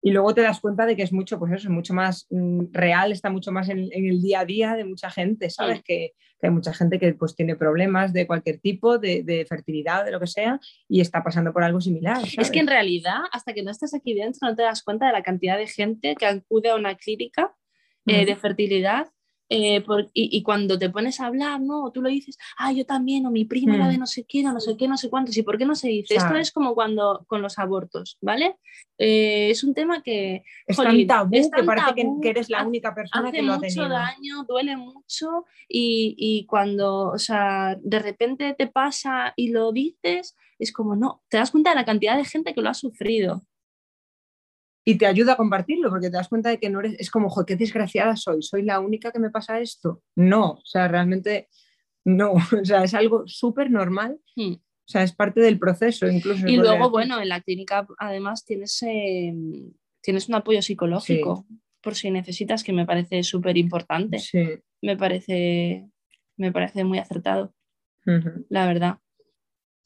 [0.03, 3.13] y luego te das cuenta de que es mucho, pues eso, mucho más mm, real,
[3.13, 5.83] está mucho más en, el día a día de mucha gente, ¿sabes?
[5.83, 10.19] Que, hay mucha gente que pues tiene problemas de cualquier tipo, de, fertilidad, de lo
[10.19, 12.23] que sea, y está pasando por algo similar.
[12.39, 15.13] Es que en realidad, hasta que no estás aquí dentro, no te das cuenta de
[15.13, 17.55] la cantidad de gente que acude a una clínica
[18.07, 19.09] eh, de fertilidad
[19.53, 19.85] eh,
[20.15, 21.91] y, cuando te pones a hablar, ¿no?
[21.91, 24.01] tú lo dices, ah, yo también, o mi prima la de mm.
[24.01, 26.15] no sé qué, no sé qué, no sé cuántos, ¿y por qué no se dice?
[26.15, 28.59] Esto es como cuando con los abortos, ¿vale?
[28.97, 30.45] Eh, es un tema que...
[30.69, 33.83] Es tan tabú que parece que, eres la única persona que lo ha tenido.
[33.83, 39.73] mucho daño, duele mucho y, y cuando, o sea, de repente te pasa y lo
[39.73, 42.75] dices, es como, no, te das cuenta de la cantidad de gente que lo ha
[42.75, 43.43] sufrido
[44.91, 47.29] y te ayuda a compartirlo porque te das cuenta de que no eres, es como,
[47.31, 50.03] joder, qué desgraciada soy, soy la única que me pasa esto.
[50.17, 51.49] No, o sea, realmente
[52.05, 54.19] no, o sea, es algo súper normal.
[54.35, 54.55] Hmm.
[54.55, 56.49] O sea, es parte del proceso incluso.
[56.49, 59.33] Y luego, bueno, en la clínica además tienes, eh,
[60.01, 61.47] tienes un apoyo psicológico
[61.81, 64.19] por si necesitas, que me parece súper importante.
[64.19, 64.45] Sí.
[64.83, 65.89] Me, parece,
[66.37, 67.55] me parece muy acertado,
[68.49, 68.99] la verdad.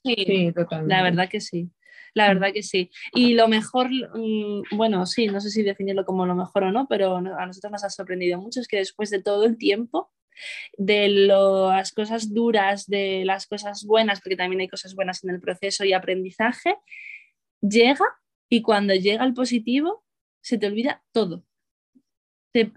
[0.03, 0.95] Sí, totalmente.
[0.95, 1.71] La verdad que sí
[2.15, 2.91] la verdad que sí.
[3.13, 6.87] Y lo mejor, mm, bueno, sí, no sé si definirlo como lo mejor o no,
[6.89, 10.11] pero a nosotros nos ha sorprendido mucho es que después de todo el tiempo,
[10.77, 15.41] de las cosas duras, de las cosas buenas, porque también hay cosas buenas en el
[15.41, 16.77] proceso y aprendizaje,
[17.61, 18.05] llega
[18.49, 20.05] y cuando llega el positivo,
[20.41, 21.45] se te olvida todo.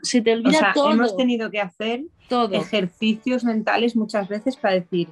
[0.01, 0.91] se te olvida todo.
[0.91, 2.55] Hemos tenido que hacer todo.
[2.55, 5.09] ejercicios mentales muchas veces para decir,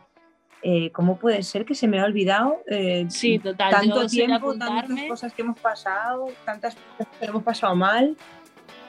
[0.68, 3.70] eh, ¿cómo puede ser que se me ha olvidado eh, sí, total.
[3.70, 8.18] tanto tiempo, tantas cosas que hemos pasado, tantas cosas que hemos pasado mal?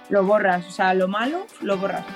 [0.09, 2.07] Lo borras, o sea, lo malo lo borras.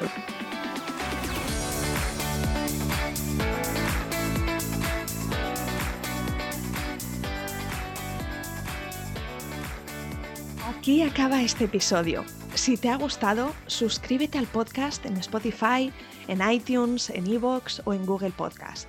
[10.74, 12.24] Aquí acaba este episodio.
[12.54, 15.92] Si te ha gustado, suscríbete al podcast en Spotify,
[16.28, 18.88] en iTunes, en Evox o en Google Podcast